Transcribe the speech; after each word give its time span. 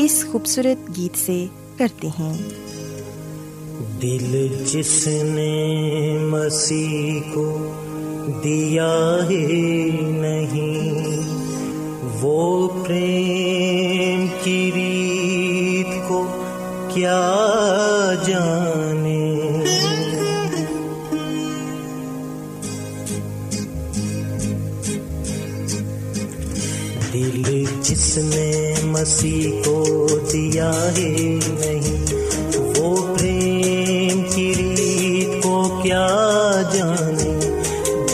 اس 0.00 0.24
خوبصورت 0.32 0.96
گیت 0.96 1.18
سے 1.26 1.46
کرتے 1.76 2.08
ہیں۔ 2.08 2.38
دل 4.02 4.48
جس 4.66 5.06
نے 5.06 5.54
مسیح 6.20 7.20
کو 7.34 7.72
دیا 8.44 9.18
ہی 9.30 9.46
نہیں، 10.00 11.22
وہ 12.20 12.68
پریم 12.86 14.26
کی 14.42 14.70
ریت 14.74 16.08
کو 16.08 16.26
کیا 16.88 17.20
جان 18.26 18.67
دل 27.18 27.64
جس 27.82 28.18
نے 28.18 28.74
مسیح 28.84 29.50
کو 29.64 30.06
دیا 30.32 30.70
ہے 30.98 31.10
نہیں، 31.48 32.04
وہ 32.76 33.16
پریم 33.18 34.22
کی 34.34 34.54
ریت 34.54 35.42
کو 35.42 35.80
کیا 35.82 36.06
جانے؟ 36.74 37.38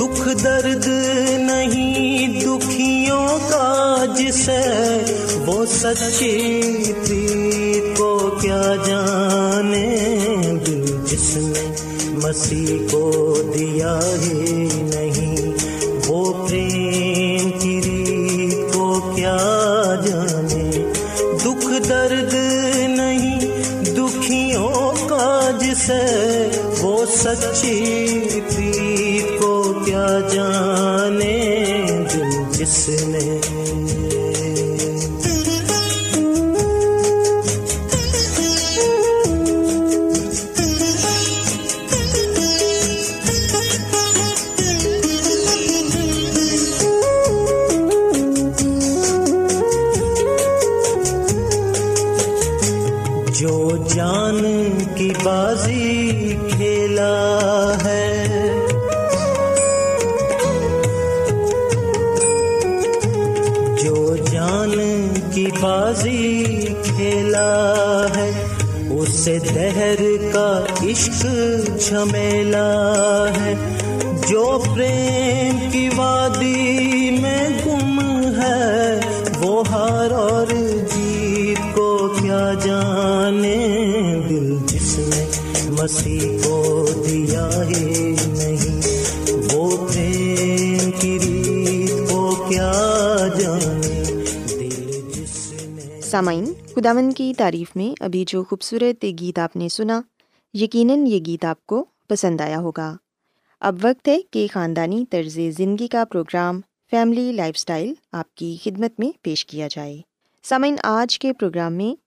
دکھ 0.01 0.45
درد 0.45 0.87
نہیں، 1.41 2.41
دکھیوں 2.41 3.39
کا 3.51 4.05
جس 4.19 4.49
ہے 4.49 5.05
وہ 5.47 5.65
سچی 5.67 6.64
سچی 27.55 28.04
سامعین 96.03 96.53
خداون 96.75 97.13
کی 97.13 97.35
تعریف 97.37 97.77
میں 97.77 98.03
ابھی 98.03 98.25
جو 98.29 98.45
خوبصورت 98.45 99.05
گیت 99.21 99.39
آپ 99.39 99.57
نے 99.57 99.69
سنا، 99.69 100.01
یقیناً 100.55 101.07
یہ 101.07 101.19
گیت 101.27 101.45
آپ 101.45 101.67
کو 101.67 101.85
پسند 102.09 102.41
آیا 102.41 102.59
ہوگا۔ 102.59 102.97
اب 103.61 103.77
وقت 103.83 104.09
ہے 104.09 104.21
کہ 104.31 104.47
خاندانی 104.53 105.05
طرز 105.11 105.39
زندگی 105.57 105.89
کا 105.89 106.05
پروگرام 106.05 106.61
فیملی 106.91 107.33
لائف 107.33 107.55
اسٹائل 107.57 107.95
آپ 108.13 108.35
کی 108.35 108.57
خدمت 108.65 109.01
میں 109.01 109.11
پیش 109.23 109.47
کیا 109.47 109.69
جائے۔ 109.71 110.01
سامعین، 110.43 110.77
آج 110.83 111.19
کے 111.19 111.33
پروگرام 111.33 111.73
میں 111.73 112.03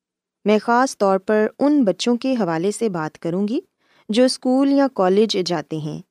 میں 0.46 0.60
خاص 0.64 0.98
طور 0.98 1.18
پر 1.18 1.48
ان 1.60 1.84
بچوں 1.84 2.16
کے 2.16 2.34
حوالے 2.34 2.72
سے 2.72 2.90
بات 2.90 3.20
کروں 3.20 3.48
گی 3.48 3.60
جو 4.10 4.26
اسکول 4.26 4.72
یا 4.72 4.88
کالج 4.94 5.38
جاتے 5.46 5.78
ہیں۔ 5.78 6.02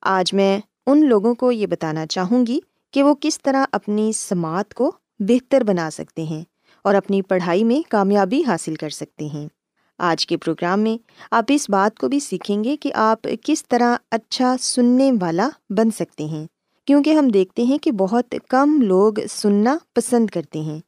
آج 0.00 0.34
میں 0.34 0.60
ان 0.86 1.08
لوگوں 1.08 1.34
کو 1.34 1.52
یہ 1.52 1.66
بتانا 1.66 2.06
چاہوں 2.06 2.46
گی 2.46 2.60
کہ 2.90 3.02
وہ 3.02 3.14
کس 3.20 3.42
طرح 3.42 3.64
اپنی 3.72 4.12
سماعت 4.12 4.74
کو 4.74 4.92
بہتر 5.28 5.64
بنا 5.64 5.90
سکتے 5.90 6.22
ہیں 6.22 6.44
اور 6.84 6.94
اپنی 6.94 7.22
پڑھائی 7.22 7.64
میں 7.64 7.90
کامیابی 7.90 8.42
حاصل 8.46 8.74
کر 8.74 8.88
سکتے 8.88 9.26
ہیں۔ 9.26 9.48
آج 9.98 10.26
کے 10.26 10.36
پروگرام 10.36 10.80
میں 10.80 11.02
آپ 11.30 11.44
اس 11.48 11.70
بات 11.70 11.98
کو 11.98 12.08
بھی 12.08 12.20
سیکھیں 12.20 12.64
گے 12.64 12.76
کہ 12.76 12.90
آپ 12.94 13.28
کس 13.42 13.68
طرح 13.68 13.96
اچھا 14.10 14.56
سننے 14.60 15.12
والا 15.20 15.48
بن 15.70 15.90
سکتے 15.90 16.24
ہیں، 16.24 16.46
کیونکہ 16.84 17.12
ہم 17.12 17.28
دیکھتے 17.28 17.62
ہیں 17.62 17.78
کہ 17.78 17.92
بہت 17.92 18.34
کم 18.48 18.82
لوگ 18.82 19.12
سننا 19.30 19.76
پسند 19.94 20.26
کرتے 20.26 20.60
ہیں۔ 20.60 20.80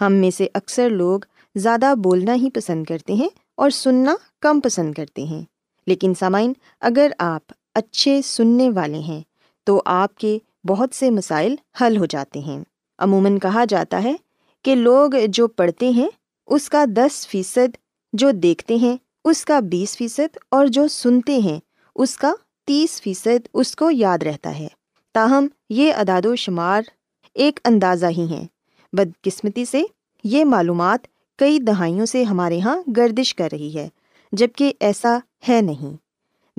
ہم 0.00 0.12
میں 0.12 0.30
سے 0.30 0.46
اکثر 0.54 0.90
لوگ 0.90 1.20
زیادہ 1.54 1.94
بولنا 1.98 2.34
ہی 2.34 2.50
پسند 2.50 2.84
کرتے 2.84 3.12
ہیں 3.12 3.28
اور 3.54 3.70
سننا 3.70 4.14
کم 4.40 4.60
پسند 4.60 4.94
کرتے 4.94 5.22
ہیں۔ 5.24 5.42
لیکن 5.86 6.12
سامعین، 6.18 6.52
اگر 6.80 7.10
آپ 7.18 7.52
اچھے 7.74 8.22
سننے 8.22 8.70
والے 8.70 8.98
ہیں، 8.98 9.20
تو 9.64 9.82
آپ 9.84 10.14
کے 10.14 10.38
بہت 10.66 10.94
سے 10.94 11.10
مسائل 11.10 11.54
حل 11.80 11.96
ہو 11.96 12.06
جاتے 12.06 12.38
ہیں۔ 12.38 12.64
عموماً 12.98 13.38
کہا 13.38 13.64
جاتا 13.68 14.02
ہے 14.02 14.14
کہ 14.62 14.74
لوگ 14.74 15.10
جو 15.28 15.46
پڑھتے 15.48 15.88
ہیں، 15.88 16.08
اس 16.46 16.68
کا 16.68 16.84
دس 16.88 17.28
فیصد 17.28 17.76
جو 18.12 18.30
دیکھتے 18.30 18.76
ہیں، 18.76 18.96
اس 19.24 19.44
کا 19.44 19.60
بیس 19.60 19.96
فیصد 19.96 20.38
اور 20.48 20.66
جو 20.66 20.88
سنتے 20.88 21.38
ہیں، 21.38 21.60
اس 21.96 22.16
کا 22.16 22.32
تیس 22.64 23.02
فیصد 23.02 23.48
اس 23.54 23.76
کو 23.76 23.90
یاد 23.90 24.18
رہتا 24.18 24.58
ہے۔ 24.58 24.68
تاہم، 25.12 25.46
یہ 25.70 25.94
اعداد 25.94 26.26
و 26.26 26.36
شمار 26.36 26.82
ایک 27.34 27.60
اندازہ 27.64 28.06
ہی 28.06 28.26
ہیں۔ 28.30 28.44
بدقسمتی 28.92 29.64
سے 29.64 29.82
یہ 30.24 30.44
معلومات 30.44 31.06
کئی 31.38 31.58
دہائیوں 31.58 32.06
سے 32.06 32.22
ہمارے 32.22 32.56
یہاں 32.56 32.82
گردش 32.96 33.34
کر 33.34 33.48
رہی 33.52 33.74
ہے 33.74 33.88
جبکہ 34.32 34.72
ایسا 34.80 35.18
ہے 35.48 35.60
نہیں۔ 35.60 35.96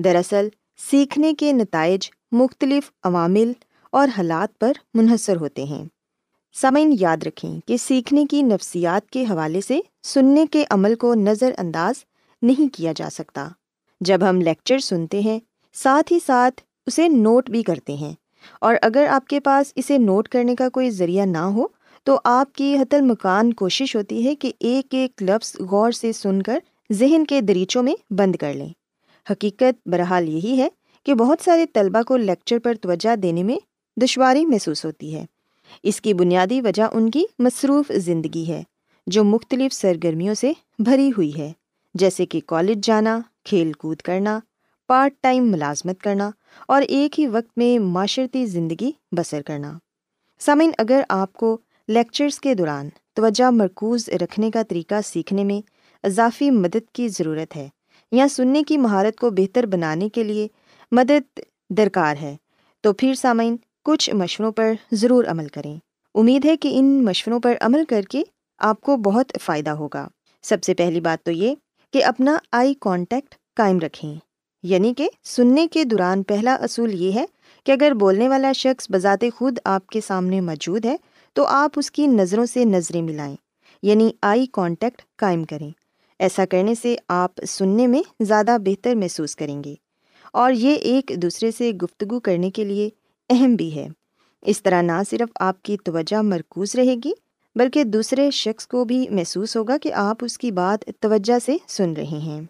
دراصل، 0.02 0.48
سیکھنے 0.90 1.34
کے 1.34 1.52
نتائج 1.52 2.10
مختلف 2.32 2.90
عوامل 3.02 3.52
اور 3.90 4.08
حالات 4.16 4.58
پر 4.58 4.72
منحصر 4.94 5.36
ہوتے 5.36 5.64
ہیں۔ 5.64 5.84
سمعین 6.60 6.96
یاد 7.00 7.16
رکھیں 7.26 7.60
کہ 7.66 7.76
سیکھنے 7.76 8.24
کی 8.30 8.42
نفسیات 8.42 9.10
کے 9.10 9.22
حوالے 9.22 9.60
سے 9.60 9.80
سننے 10.02 10.44
کے 10.50 10.64
عمل 10.70 10.94
کو 10.94 11.14
نظر 11.14 11.52
انداز 11.58 11.94
نہیں 12.42 12.74
کیا 12.74 12.92
جا 12.96 13.08
سکتا۔ 13.12 13.48
جب 14.00 14.18
ہم 14.30 14.40
لیکچر 14.40 14.78
سنتے 14.78 15.20
ہیں، 15.20 15.40
ساتھ 15.74 16.12
ہی 16.12 16.18
ساتھ 16.26 16.60
اسے 16.86 17.08
نوٹ 17.08 17.50
بھی 17.50 17.62
کرتے 17.62 17.94
ہیں۔ 17.94 18.12
اور 18.60 18.74
اگر 18.82 19.06
آپ 19.10 19.26
کے 19.26 19.40
پاس 19.40 19.72
اسے 19.76 19.98
نوٹ 19.98 20.28
کرنے 20.28 20.54
کا 20.54 20.68
کوئی 20.68 20.90
ذریعہ 20.90 21.26
نہ 21.26 21.38
ہو، 21.38 21.66
تو 22.04 22.20
آپ 22.24 22.52
کی 22.52 22.76
حت 22.76 22.94
المکان 22.94 23.52
کوشش 23.52 23.96
ہوتی 23.96 24.26
ہے 24.26 24.34
کہ 24.34 24.52
ایک 24.60 24.86
ایک 24.90 25.22
لفظ 25.22 25.56
غور 25.60 25.92
سے 25.92 26.12
سن 26.12 26.42
کر 26.42 26.58
ذہن 26.92 27.24
کے 27.24 27.40
دریچوں 27.40 27.82
میں 27.82 28.12
بند 28.12 28.36
کر 28.36 28.54
لیں۔ 28.54 28.68
حقیقت 29.30 29.88
بہرحال 29.88 30.28
یہی 30.28 30.60
ہے 30.60 30.68
کہ 31.04 31.14
بہت 31.14 31.38
سارے 31.44 31.66
طلبہ 31.66 32.02
کو 32.02 32.16
لیکچر 32.16 32.58
پر 32.58 32.74
توجہ 32.74 33.16
دینے 33.16 33.42
میں 33.42 33.58
دشواری 34.00 34.46
محسوس 34.46 34.84
ہوتی 34.84 35.14
ہے۔ 35.14 35.24
اس 35.82 36.00
کی 36.00 36.14
بنیادی 36.14 36.60
وجہ 36.60 36.82
ان 36.92 37.10
کی 37.10 37.24
مصروف 37.38 37.92
زندگی 37.96 38.46
ہے، 38.48 38.62
جو 39.06 39.24
مختلف 39.24 39.74
سرگرمیوں 39.74 40.34
سے 40.34 40.52
بھری 40.78 41.10
ہوئی 41.16 41.36
ہے، 41.38 41.52
جیسے 41.94 42.26
کہ 42.26 42.40
کالج 42.46 42.86
جانا، 42.86 43.18
کھیل 43.44 43.72
کود 43.72 43.96
کرنا 43.96 44.38
پارٹ 44.88 45.14
ٹائم 45.20 45.50
ملازمت 45.50 46.00
کرنا 46.00 46.30
اور 46.68 46.82
ایک 46.82 47.18
ہی 47.20 47.26
وقت 47.26 47.58
میں 47.58 47.78
معاشرتی 47.78 48.44
زندگی 48.46 48.90
بسر 49.12 49.42
کرنا۔ 49.42 49.72
سامعین، 50.40 50.70
اگر 50.78 51.02
آپ 51.08 51.32
کو 51.32 51.56
لیکچرس 51.88 52.38
کے 52.40 52.54
دوران 52.54 52.88
توجہ 53.14 53.50
مرکوز 53.50 54.08
رکھنے 54.22 54.50
کا 54.50 54.62
طریقہ 54.62 54.94
سیکھنے 55.04 55.44
میں 55.44 55.60
اضافی 56.04 56.50
مدد 56.50 56.90
کی 56.92 57.08
ضرورت 57.08 57.56
ہے 57.56 57.68
یا 58.12 58.26
سننے 58.30 58.62
کی 58.62 58.76
مہارت 58.76 59.16
کو 59.16 59.30
بہتر 59.30 59.66
بنانے 59.66 60.08
کے 60.08 60.24
لیے 60.24 60.46
مدد 60.92 61.40
درکار 61.70 62.16
ہے، 62.16 62.36
تو 62.84 62.92
پھر 62.92 63.14
سامعین 63.14 63.56
کچھ 63.86 64.10
مشوروں 64.10 64.52
پر 64.52 64.72
ضرور 64.92 65.24
عمل 65.24 65.48
کریں۔ 65.48 65.76
امید 66.14 66.44
ہے 66.44 66.56
کہ 66.56 66.78
ان 66.78 67.04
مشوروں 67.04 67.40
پر 67.40 67.54
عمل 67.60 67.84
کر 67.88 68.02
کے 68.02 68.22
آپ 68.58 68.80
کو 68.80 68.96
بہت 68.96 69.32
فائدہ 69.42 69.70
ہوگا۔ 69.70 70.08
سب 70.42 70.62
سے 70.62 70.74
پہلی 70.74 71.00
بات 71.00 71.24
تو 71.24 71.30
یہ 71.30 71.54
کہ 71.92 72.04
اپنا 72.04 72.38
آئی 72.52 72.74
کانٹیکٹ 72.80 73.34
قائم 73.56 73.78
رکھیں۔ 73.78 74.14
یعنی 74.62 74.94
کہ 74.96 75.08
سننے 75.24 75.66
کے 75.68 75.84
دوران 75.84 76.22
پہلا 76.22 76.54
اصول 76.54 76.94
یہ 76.94 77.12
ہے 77.12 77.24
کہ 77.64 77.72
اگر 77.72 77.92
بولنے 77.94 78.28
والا 78.28 78.52
شخص 78.52 78.90
بذات 78.90 79.24
خود 79.34 79.58
آپ 79.64 79.86
کے 79.86 80.00
سامنے 80.06 80.40
موجود 80.40 80.84
ہے 80.84 80.96
تو 81.32 81.46
آپ 81.46 81.70
اس 81.76 81.90
کی 81.90 82.06
نظروں 82.06 82.46
سے 82.46 82.64
نظریں 82.64 83.02
ملائیں۔ 83.02 83.36
یعنی 83.82 84.10
آئی 84.22 84.46
کانٹیکٹ 84.52 85.02
قائم 85.16 85.44
کریں۔ 85.44 85.70
ایسا 86.18 86.46
کرنے 86.46 86.74
سے 86.74 86.96
آپ 87.08 87.32
سننے 87.48 87.86
میں 87.86 88.02
زیادہ 88.20 88.56
بہتر 88.64 88.94
محسوس 88.94 89.36
کریں 89.36 89.64
گے۔ 89.64 89.74
اور 90.32 90.52
یہ 90.52 90.74
ایک 90.74 91.12
دوسرے 91.16 91.50
سے 91.50 91.72
گفتگو 91.72 92.20
کرنے 92.20 92.50
کے 92.50 92.64
لیے 92.64 92.90
اہم 93.30 93.54
بھی 93.54 93.74
ہے۔ 93.74 93.88
اس 94.42 94.62
طرح 94.62 94.82
نہ 94.82 94.92
صرف 95.10 95.28
آپ 95.40 95.62
کی 95.62 95.76
توجہ 95.76 96.22
مرکوز 96.22 96.74
رہے 96.74 96.94
گی، 97.04 97.12
بلکہ 97.56 97.84
دوسرے 97.84 98.30
شخص 98.30 98.66
کو 98.66 98.84
بھی 98.84 99.08
محسوس 99.10 99.56
ہوگا 99.56 99.78
کہ 99.78 99.92
آپ 99.92 100.16
اس 100.20 100.38
کی 100.38 100.50
بات 100.50 100.90
توجہ 101.00 101.38
سے 101.44 101.56
سن 101.68 101.92
رہے 101.92 102.04
ہیں۔ 102.04 102.40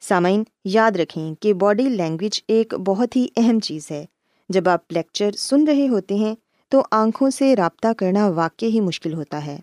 سامعین، 0.00 0.44
یاد 0.64 0.90
رکھیں 0.90 1.34
کہ 1.40 1.52
باڈی 1.52 1.88
لینگویج 1.88 2.40
ایک 2.48 2.74
بہت 2.74 3.16
ہی 3.16 3.26
اہم 3.36 3.60
چیز 3.60 3.90
ہے۔ 3.90 4.06
جب 4.48 4.68
آپ 4.68 4.92
لیکچر 4.92 5.30
سن 5.32 5.64
رہے 5.64 5.88
ہوتے 5.88 6.14
ہیں، 6.14 6.34
تو 6.68 6.82
آنکھوں 6.90 7.30
سے 7.30 7.56
رابطہ 7.56 7.88
کرنا 7.98 8.28
واقع 8.28 8.66
ہی 8.66 8.80
مشکل 8.80 9.14
ہوتا 9.14 9.46
ہے۔ 9.46 9.58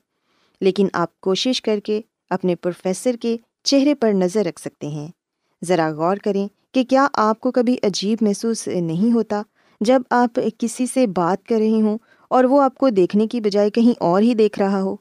لیکن 0.61 0.87
آپ 0.93 1.21
کوشش 1.21 1.61
کر 1.61 1.79
کے 1.79 2.01
اپنے 2.29 2.55
پروفیسر 2.55 3.15
کے 3.21 3.37
چہرے 3.63 3.95
پر 3.95 4.11
نظر 4.13 4.45
رکھ 4.45 4.61
سکتے 4.61 4.87
ہیں۔ 4.87 5.07
ذرا 5.63 5.89
غور 5.89 6.17
کریں 6.17 6.47
کہ 6.71 6.83
کیا 6.83 7.07
آپ 7.13 7.39
کو 7.39 7.51
کبھی 7.51 7.77
عجیب 7.83 8.17
محسوس 8.21 8.67
نہیں 8.67 9.13
ہوتا 9.13 9.41
جب 9.85 10.01
آپ 10.09 10.39
کسی 10.57 10.85
سے 10.85 11.07
بات 11.07 11.45
کر 11.47 11.56
رہے 11.56 11.81
ہوں 11.81 11.97
اور 12.31 12.44
وہ 12.44 12.62
آپ 12.62 12.75
کو 12.75 12.89
دیکھنے 12.89 13.27
کی 13.27 13.41
بجائے 13.41 13.69
کہیں 13.69 13.94
اور 14.00 14.21
ہی 14.21 14.33
دیکھ 14.33 14.59
رہا 14.59 14.81
ہو۔ 14.81 14.95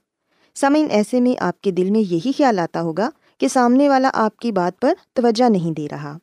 سمعین 0.57 0.87
ایسے 0.91 1.21
میں 1.21 1.35
آپ 1.41 1.61
کے 1.61 1.71
دل 1.71 1.91
میں 1.91 2.01
یہی 2.01 2.33
خیال 2.37 2.59
آتا 2.59 2.81
ہوگا 2.81 3.09
کہ 3.39 3.49
سامنے 3.49 3.89
والا 3.89 4.11
آپ 4.15 4.37
کی 4.37 4.53
بات 4.53 4.81
پر 4.81 4.93
توجہ 5.13 5.49
نہیں 5.49 5.73
دے 5.73 5.87
رہا۔ 5.91 6.17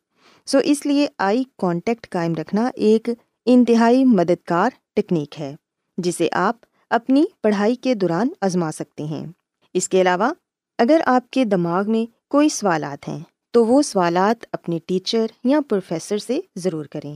سو 0.47 0.57
اس 0.63 0.85
لیے 0.85 1.07
آئی 1.17 1.43
کانٹیکٹ 1.57 2.09
قائم 2.09 2.33
رکھنا 2.35 2.69
ایک 2.75 3.09
انتہائی 3.45 4.03
مددگار 4.05 4.69
ٹیکنیک 4.95 5.39
ہے، 5.39 5.55
جسے 5.97 6.27
آپ 6.31 6.55
اپنی 6.89 7.23
پڑھائی 7.43 7.75
کے 7.75 7.93
دوران 7.93 8.29
آزما 8.41 8.71
سکتے 8.71 9.03
ہیں۔ 9.03 9.25
اس 9.73 9.89
کے 9.89 10.01
علاوہ، 10.01 10.31
اگر 10.79 11.01
آپ 11.05 11.29
کے 11.31 11.45
دماغ 11.45 11.91
میں 11.91 12.05
کوئی 12.31 12.49
سوالات 12.49 13.07
ہیں، 13.07 13.19
تو 13.51 13.65
وہ 13.65 13.81
سوالات 13.81 14.45
اپنے 14.51 14.79
ٹیچر 14.85 15.25
یا 15.43 15.59
پروفیسر 15.69 16.17
سے 16.17 16.39
ضرور 16.55 16.85
کریں۔ 16.85 17.15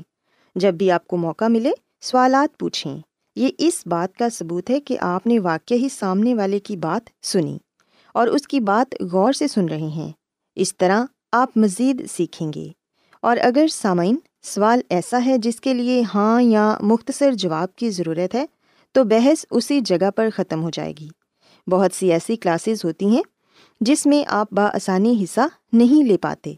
جب 0.55 0.73
بھی 0.73 0.91
آپ 0.91 1.07
کو 1.07 1.17
موقع 1.17 1.47
ملے، 1.47 1.71
سوالات 2.01 2.59
پوچھیں۔ 2.59 2.97
یہ 3.35 3.49
اس 3.57 3.83
بات 3.85 4.17
کا 4.17 4.29
ثبوت 4.29 4.69
ہے 4.69 4.79
کہ 4.79 4.97
آپ 5.01 5.27
نے 5.27 5.39
واقع 5.39 5.73
ہی 5.73 5.89
سامنے 5.89 6.35
والے 6.35 6.59
کی 6.59 6.77
بات 6.77 7.25
سنی 7.25 7.57
اور 8.13 8.27
اس 8.27 8.47
کی 8.47 8.59
بات 8.59 9.03
غور 9.11 9.33
سے 9.33 9.47
سن 9.47 9.65
رہے 9.65 9.77
ہیں۔ 9.77 10.11
اس 10.55 10.77
طرح 10.77 11.03
آپ 11.31 11.57
مزید 11.57 12.07
سیکھیں 12.11 12.53
گے۔ 12.55 12.67
اور 13.21 13.37
اگر 13.37 13.65
سامعین، 13.67 14.15
سوال 14.41 14.81
ایسا 14.89 15.19
ہے 15.25 15.37
جس 15.37 15.61
کے 15.61 15.73
لیے 15.73 16.03
ہاں 16.13 16.41
یا 16.41 16.77
مختصر 16.81 17.31
جواب 17.31 17.75
کی 17.75 17.89
ضرورت 17.89 18.35
ہے، 18.35 18.45
تو 18.91 19.03
بحث 19.03 19.45
اسی 19.51 19.81
جگہ 19.81 20.11
پر 20.11 20.29
ختم 20.35 20.63
ہو 20.63 20.69
جائے 20.69 20.93
گی۔ 20.99 21.07
بہت 21.67 21.91
سی 21.93 22.11
ایسی 22.11 22.35
کلاسز 22.35 22.85
ہوتی 22.85 23.05
ہیں 23.05 23.23
جس 23.81 24.05
میں 24.05 24.23
آپ 24.27 24.53
بآسانی 24.53 25.23
حصہ 25.23 25.41
نہیں 25.73 26.07
لے 26.07 26.17
پاتے۔ 26.17 26.53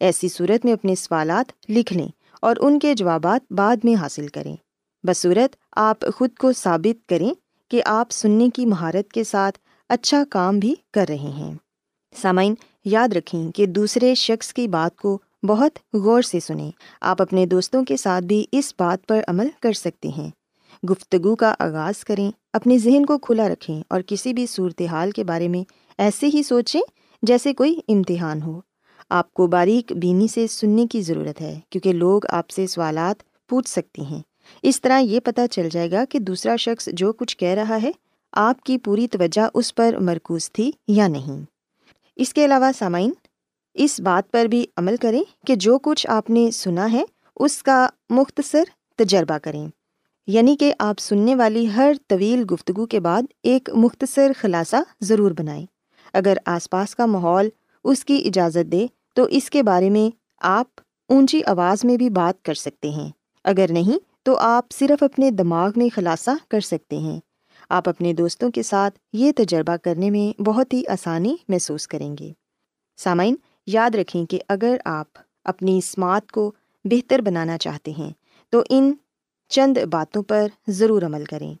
ایسی 0.00 0.28
صورت 0.28 0.64
میں 0.64 0.72
اپنے 0.72 0.94
سوالات 0.94 1.70
لکھ 1.70 1.92
لیں۔ 1.92 2.08
اور 2.42 2.56
ان 2.60 2.78
کے 2.78 2.94
جوابات 2.94 3.52
بعد 3.52 3.76
میں 3.84 3.94
حاصل 3.94 4.28
کریں۔ 4.28 4.56
بصورت، 5.02 5.56
آپ 5.76 6.04
خود 6.16 6.30
کو 6.34 6.52
ثابت 6.52 7.08
کریں 7.08 7.34
کہ 7.70 7.82
آپ 7.84 8.10
سننے 8.10 8.48
کی 8.54 8.66
مہارت 8.66 9.12
کے 9.12 9.24
ساتھ 9.24 9.58
اچھا 9.88 10.22
کام 10.30 10.58
بھی 10.58 10.74
کر 10.92 11.04
رہے 11.08 11.16
ہیں۔ 11.16 11.54
سامعین، 12.22 12.54
یاد 12.84 13.08
رکھیں 13.08 13.52
کہ 13.52 13.66
دوسرے 13.66 14.14
شخص 14.14 14.54
کی 14.54 14.68
بات 14.68 14.96
کو 14.96 15.18
بہت 15.42 15.78
غور 15.92 16.22
سے 16.22 16.40
سنیں۔ 16.40 16.70
آپ 17.00 17.22
اپنے 17.22 17.46
دوستوں 17.46 17.84
کے 17.84 17.96
ساتھ 17.96 18.24
بھی 18.24 18.46
اس 18.52 18.74
بات 18.78 19.06
پر 19.06 19.20
عمل 19.28 19.48
کر 19.62 19.72
سکتے 19.72 20.08
ہیں۔ 20.08 20.30
گفتگو 20.90 21.36
کا 21.36 21.54
آغاز 21.58 22.04
کریں، 22.04 22.30
اپنے 22.52 22.78
ذہن 22.78 23.06
کو 23.06 23.18
کھلا 23.18 23.48
رکھیں 23.48 23.82
اور 23.88 24.00
کسی 24.06 24.32
بھی 24.32 24.46
صورت 24.46 24.82
حال 24.82 25.10
کے 25.10 25.24
بارے 25.24 25.48
میں 25.48 25.64
ایسے 25.98 26.26
ہی 26.34 26.42
سوچیں 26.42 26.80
جیسے 27.22 27.54
کوئی 27.54 27.80
امتحان 27.88 28.42
ہو۔ 28.42 28.60
آپ 29.10 29.34
کو 29.34 29.46
باریک 29.46 29.92
بینی 29.92 30.26
سے 30.28 30.46
سننے 30.46 30.86
کی 30.86 31.02
ضرورت 31.02 31.40
ہے، 31.40 31.60
کیونکہ 31.70 31.92
لوگ 31.92 32.20
آپ 32.28 32.50
سے 32.50 32.66
سوالات 32.66 33.48
پوچھ 33.48 33.68
سکتے 33.68 34.02
ہیں۔ 34.02 34.22
اس 34.62 34.80
طرح 34.80 34.98
یہ 34.98 35.20
پتہ 35.20 35.40
چل 35.50 35.68
جائے 35.72 35.90
گا 35.90 36.04
کہ 36.10 36.18
دوسرا 36.18 36.56
شخص 36.56 36.88
جو 36.92 37.12
کچھ 37.12 37.36
کہہ 37.36 37.48
رہا 37.48 37.82
ہے، 37.82 37.90
آپ 38.32 38.62
کی 38.62 38.78
پوری 38.78 39.08
توجہ 39.08 39.48
اس 39.54 39.74
پر 39.74 39.96
مرکوز 40.00 40.52
تھی 40.52 40.72
یا 40.88 41.08
نہیں۔ 41.08 41.44
اس 42.16 42.34
کے 42.34 42.44
علاوہ 42.44 42.70
سامعین، 42.78 43.12
اس 43.74 44.00
بات 44.00 44.32
پر 44.32 44.44
بھی 44.44 44.66
عمل 44.76 44.96
کریں 44.96 45.22
کہ 45.46 45.54
جو 45.54 45.78
کچھ 45.78 46.06
آپ 46.06 46.30
نے 46.30 46.50
سنا 46.50 46.92
ہے، 46.92 47.04
اس 47.36 47.62
کا 47.62 47.88
مختصر 48.10 48.62
تجربہ 48.96 49.38
کریں۔ 49.38 49.68
یعنی 50.26 50.56
کہ 50.56 50.74
آپ 50.78 50.98
سننے 50.98 51.34
والی 51.34 51.72
ہر 51.72 51.92
طویل 52.06 52.44
گفتگو 52.52 52.86
کے 52.86 53.00
بعد 53.00 53.22
ایک 53.42 53.70
مختصر 53.74 54.32
خلاصہ 54.40 54.76
ضرور 55.00 55.30
بنائیں۔ 55.30 55.66
اگر 56.12 56.36
آس 56.46 56.70
پاس 56.70 56.94
کا 56.94 57.06
ماحول 57.06 57.48
اس 57.84 58.04
کی 58.04 58.22
اجازت 58.26 58.72
دے 58.72 58.86
تو 59.18 59.24
اس 59.24 59.50
کے 59.50 59.62
بارے 59.62 59.90
میں 59.90 60.16
آپ 60.40 60.80
اونچی 61.08 61.40
آواز 61.46 61.84
میں 61.84 61.96
بھی 61.96 62.10
بات 62.10 62.44
کر 62.44 62.54
سکتے 62.54 62.90
ہیں۔ 62.90 63.10
اگر 63.44 63.66
نہیں، 63.70 63.98
تو 64.22 64.36
آپ 64.36 64.64
صرف 64.70 65.02
اپنے 65.02 65.30
دماغ 65.30 65.70
میں 65.76 65.88
خلاصہ 65.94 66.30
کر 66.48 66.60
سکتے 66.60 66.98
ہیں۔ 66.98 67.20
آپ 67.68 67.88
اپنے 67.88 68.12
دوستوں 68.12 68.50
کے 68.50 68.62
ساتھ 68.62 68.98
یہ 69.12 69.32
تجربہ 69.36 69.76
کرنے 69.76 70.10
میں 70.10 70.40
بہت 70.40 70.72
ہی 70.72 70.86
آسانی 70.86 71.36
محسوس 71.48 71.88
کریں 71.88 72.16
گے۔ 72.20 72.32
سامعین، 72.96 73.36
یاد 73.66 73.94
رکھیں 73.94 74.26
کہ 74.26 74.40
اگر 74.48 74.76
آپ 74.84 75.18
اپنی 75.44 75.78
اسمارت 75.78 76.32
کو 76.32 76.52
بہتر 76.84 77.18
بنانا 77.18 77.58
چاہتے 77.58 77.90
ہیں، 77.90 78.10
تو 78.50 78.62
ان 78.68 78.92
چند 79.48 79.78
باتوں 79.90 80.22
پر 80.22 80.46
ضرور 80.68 81.02
عمل 81.02 81.24
کریں۔ 81.24 81.54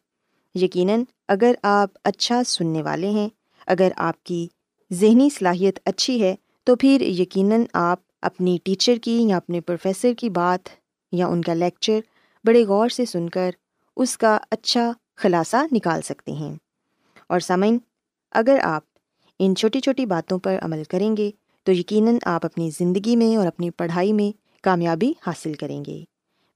یقیناً، 0.54 1.04
اگر 1.28 1.52
آپ 1.62 1.90
اچھا 2.04 2.42
سننے 2.46 2.82
والے 2.82 3.10
ہیں، 3.10 3.28
اگر 3.66 3.88
آپ 3.96 4.22
کی 4.22 4.48
ذہنی 4.92 5.30
صلاحیت 5.30 5.78
اچھی 5.84 6.22
ہے 6.22 6.34
تو 6.68 6.76
پھر 6.76 7.00
یقیناً 7.00 7.62
آپ 7.72 7.98
اپنی 8.22 8.58
ٹیچر 8.64 8.96
کی 9.02 9.24
یا 9.28 9.36
اپنے 9.36 9.60
پروفیسر 9.60 10.12
کی 10.18 10.30
بات 10.30 10.68
یا 11.12 11.26
ان 11.26 11.42
کا 11.42 11.54
لیکچر 11.54 12.00
بڑے 12.44 12.64
غور 12.64 12.88
سے 12.88 13.04
سن 13.04 13.28
کر 13.28 13.50
اس 13.96 14.18
کا 14.18 14.38
اچھا 14.50 14.92
خلاصہ 15.16 15.56
نکال 15.72 16.02
سکتے 16.02 16.32
ہیں۔ 16.32 16.54
اور 17.28 17.40
سمعن 17.40 17.78
اگر 18.30 18.58
آپ 18.62 18.82
ان 19.38 19.56
چھوٹی 19.56 19.80
چھوٹی 19.80 20.06
باتوں 20.06 20.38
پر 20.38 20.58
عمل 20.62 20.82
کریں 20.84 21.16
گے 21.16 21.30
تو 21.64 21.72
یقیناً 21.72 22.16
آپ 22.24 22.44
اپنی 22.44 22.70
زندگی 22.70 23.16
میں 23.16 23.36
اور 23.36 23.46
اپنی 23.46 23.70
پڑھائی 23.70 24.12
میں 24.12 24.38
کامیابی 24.62 25.12
حاصل 25.26 25.54
کریں 25.54 25.84
گے۔ 25.84 26.04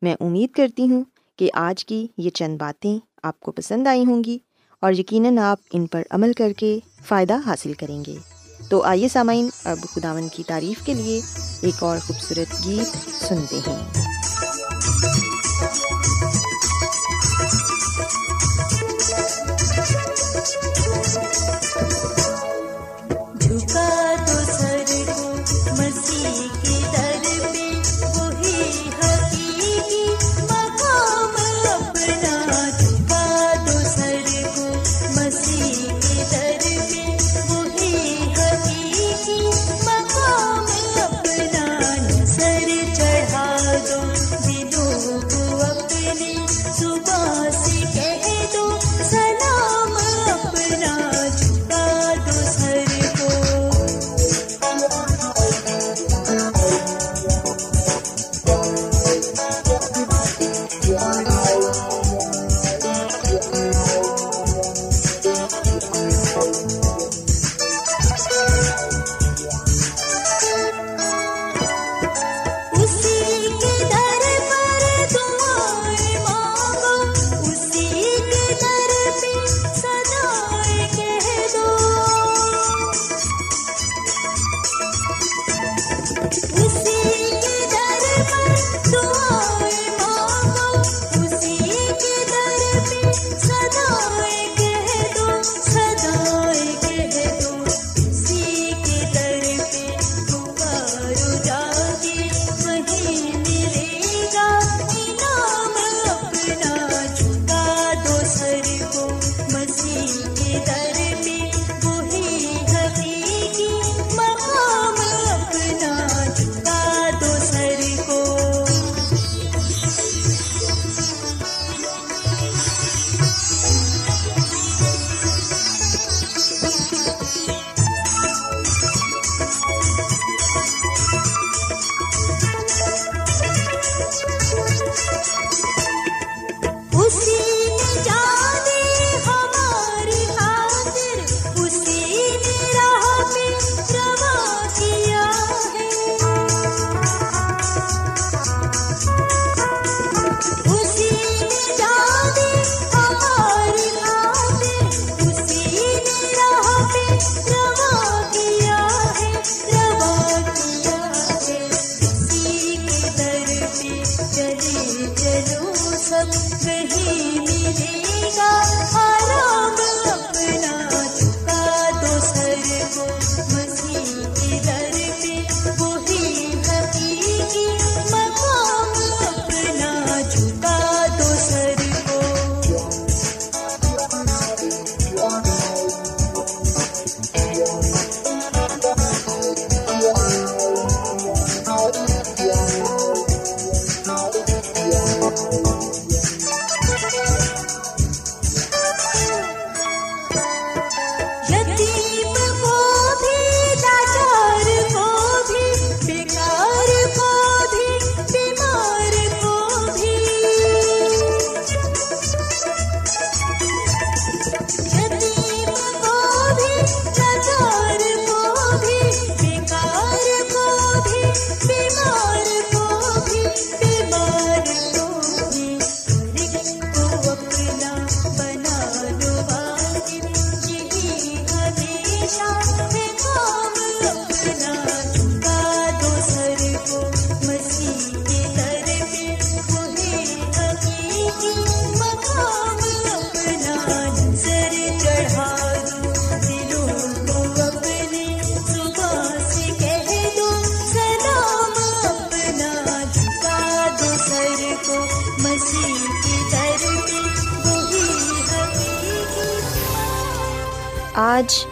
میں 0.02 0.14
امید 0.20 0.54
کرتی 0.54 0.90
ہوں 0.90 1.04
کہ 1.36 1.50
آج 1.54 1.84
کی 1.84 2.06
یہ 2.18 2.30
چند 2.30 2.58
باتیں 2.58 2.98
آپ 3.22 3.40
کو 3.40 3.52
پسند 3.52 3.86
آئی 3.86 4.04
ہوں 4.04 4.24
گی 4.24 4.38
اور 4.80 4.92
یقیناً 4.92 5.38
آپ 5.38 5.58
ان 5.72 5.86
پر 5.86 6.02
عمل 6.10 6.32
کر 6.32 6.52
کے 6.52 6.78
فائدہ 7.04 7.36
حاصل 7.46 7.72
کریں 7.72 8.04
گے۔ 8.06 8.31
تو 8.68 8.82
آئیے 8.82 9.08
سامعین، 9.08 9.48
اب 9.64 9.78
خداون 9.94 10.28
کی 10.28 10.42
تعریف 10.42 10.84
کے 10.84 10.94
لیے 10.94 11.20
ایک 11.60 11.82
اور 11.82 11.98
خوبصورت 11.98 12.64
گیت 12.64 13.22
سنتے 13.24 13.56
ہیں۔ 13.56 14.01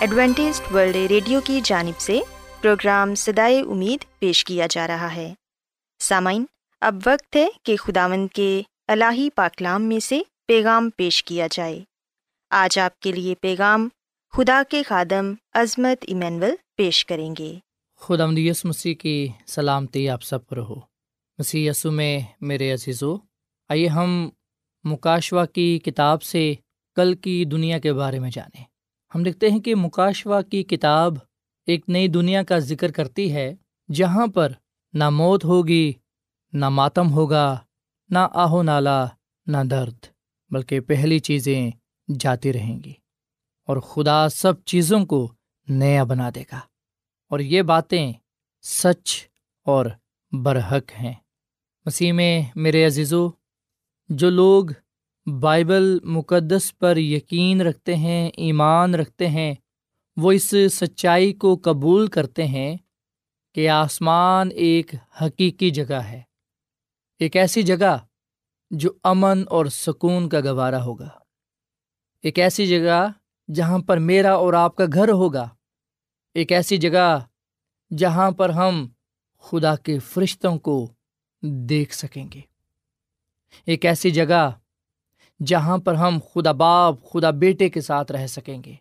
Adventist 0.00 0.62
world 0.74 0.96
radio 0.96 1.40
کی 1.44 1.60
جانب 1.64 2.00
سے 2.00 2.20
پروگرام 2.60 3.14
سدائے 3.14 3.60
امید 3.60 4.18
پیش 4.18 4.44
کیا 4.44 4.66
جا 4.70 4.86
رہا 4.86 5.14
ہے۔ 5.14 5.34
سامعین، 5.98 6.44
اب 6.80 6.94
وقت 7.06 7.36
ہے 7.36 7.48
کہ 7.62 7.76
خداوند 7.76 8.28
کے 8.34 8.62
الہی 8.88 9.28
پاکلام 9.30 9.82
میں 9.82 10.00
سے 10.00 10.20
پیغام 10.46 10.90
پیش 10.96 11.24
کیا 11.24 11.46
جائے۔ 11.50 11.80
آج 12.50 12.78
آپ 12.78 13.00
کے 13.00 13.12
لیے 13.12 13.34
پیغام 13.34 13.88
خدا 14.32 14.62
کے 14.68 14.82
خادم 14.82 15.34
عظمت 15.52 16.04
ایمینول 16.08 16.54
پیش 16.76 17.06
کریں 17.06 17.34
گے۔ 17.38 17.58
خدا 18.00 18.24
یس 18.36 18.64
مسیح 18.64 18.94
کی 18.94 19.28
سلامتی 19.46 20.08
آپ 20.08 20.22
سب 20.22 20.46
پر 20.46 20.56
ہو۔ 20.56 20.74
مسیح 21.38 21.70
یسو 21.70 21.90
میں 21.90 22.20
میرے 22.40 22.72
عزیزو، 22.72 23.16
آئیے 23.68 23.88
ہم 23.88 24.28
مکاشوا 24.84 25.46
کی 25.46 25.78
کتاب 25.78 26.22
سے 26.22 26.54
کل 26.96 27.14
کی 27.14 27.44
دنیا 27.44 27.78
کے 27.78 27.92
بارے 27.92 28.18
میں 28.18 28.30
جانیں۔ 28.30 28.64
ہم 29.14 29.22
دیکھتے 29.22 29.50
ہیں 29.50 29.60
کہ 29.60 29.74
مکاشوا 29.74 30.42
کی 30.42 30.62
کتاب 30.62 31.14
ایک 31.66 31.88
نئی 31.88 32.08
دنیا 32.08 32.42
کا 32.42 32.58
ذکر 32.58 32.92
کرتی 32.92 33.34
ہے، 33.34 33.54
جہاں 33.92 34.26
پر 34.26 34.52
نہ 34.92 35.10
موت 35.10 35.44
ہوگی، 35.44 35.92
نہ 36.52 36.68
ماتم 36.68 37.10
ہوگا، 37.10 37.58
نہ 38.08 38.18
آہو 38.18 38.62
نالا، 38.62 39.06
نہ 39.46 39.56
درد، 39.70 40.04
بلکہ 40.50 40.80
پہلی 40.80 41.18
چیزیں 41.18 41.70
جاتی 42.18 42.52
رہیں 42.52 42.82
گی۔ 42.84 42.92
اور 43.66 43.76
خدا 43.76 44.28
سب 44.28 44.64
چیزوں 44.64 45.06
کو 45.06 45.32
نیا 45.68 46.04
بنا 46.04 46.30
دے 46.34 46.42
گا۔ 46.52 46.60
اور 47.28 47.38
یہ 47.38 47.62
باتیں 47.62 48.12
سچ 48.62 49.26
اور 49.64 49.86
برحق 50.32 50.92
ہیں۔ 51.00 51.14
مسیح 51.86 52.12
میں 52.12 52.42
میرے 52.54 52.86
عزیزو، 52.86 53.28
جو 54.08 54.30
لوگ 54.30 54.64
بائبل 55.26 55.98
مقدس 56.04 56.78
پر 56.78 56.96
یقین 56.96 57.60
رکھتے 57.60 57.96
ہیں، 57.96 58.30
ایمان 58.36 58.94
رکھتے 58.94 59.28
ہیں، 59.28 59.54
وہ 60.16 60.32
اس 60.32 60.54
سچائی 60.72 61.32
کو 61.32 61.54
قبول 61.62 62.06
کرتے 62.06 62.46
ہیں 62.46 62.76
کہ 63.54 63.68
آسمان 63.68 64.48
ایک 64.54 64.94
حقیقی 65.22 65.70
جگہ 65.70 66.00
ہے، 66.02 66.20
ایک 67.20 67.36
ایسی 67.36 67.62
جگہ 67.62 67.96
جو 68.70 68.90
امن 69.04 69.42
اور 69.48 69.66
سکون 69.66 70.28
کا 70.28 70.40
گوارا 70.40 70.82
ہوگا، 70.84 71.08
ایک 72.24 72.38
ایسی 72.38 72.66
جگہ 72.66 73.06
جہاں 73.48 73.78
پر 73.78 73.98
میرا 73.98 74.32
اور 74.34 74.52
آپ 74.54 74.76
کا 74.76 74.84
گھر 74.92 75.12
ہوگا، 75.12 75.48
ایک 76.34 76.52
ایسی 76.52 76.76
جگہ 76.76 77.18
جہاں 77.90 78.30
پر 78.30 78.50
ہم 78.50 78.86
خدا 79.44 79.74
کے 79.76 79.98
فرشتوں 79.98 80.58
کو 80.58 80.76
دیکھ 81.42 81.94
سکیں 81.94 82.24
گے۔ 82.34 82.40
ایک 83.66 83.86
ایسی 83.86 84.10
جگہ 84.10 84.50
جہاں 85.46 85.78
پر 85.78 85.94
ہم 85.94 86.18
خدا 86.34 86.52
باپ، 86.52 86.94
خدا 87.12 87.30
بیٹے 87.30 87.68
کے 87.68 87.80
ساتھ 87.80 88.12
رہ 88.12 88.26
سکیں 88.26 88.62
گے۔ 88.66 88.74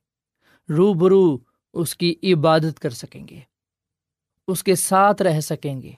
رو 0.70 0.94
برو 0.94 1.38
اس 1.74 1.96
کی 1.96 2.16
عبادت 2.24 2.80
کر 2.80 2.90
سکیں 2.90 3.28
گے۔ 3.28 3.40
اس 4.48 4.64
کے 4.64 4.76
ساتھ 4.76 5.22
رہ 5.22 5.40
سکیں 5.40 5.82
گے۔ 5.82 5.92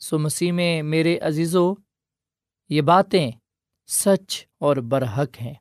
سو 0.00 0.18
مسیح 0.18 0.52
میں 0.52 0.82
میرے 0.82 1.18
عزیزو، 1.18 1.74
یہ 2.68 2.80
باتیں 2.80 3.30
سچ 3.88 4.44
اور 4.58 4.76
برحق 4.76 5.40
ہیں۔ 5.40 5.54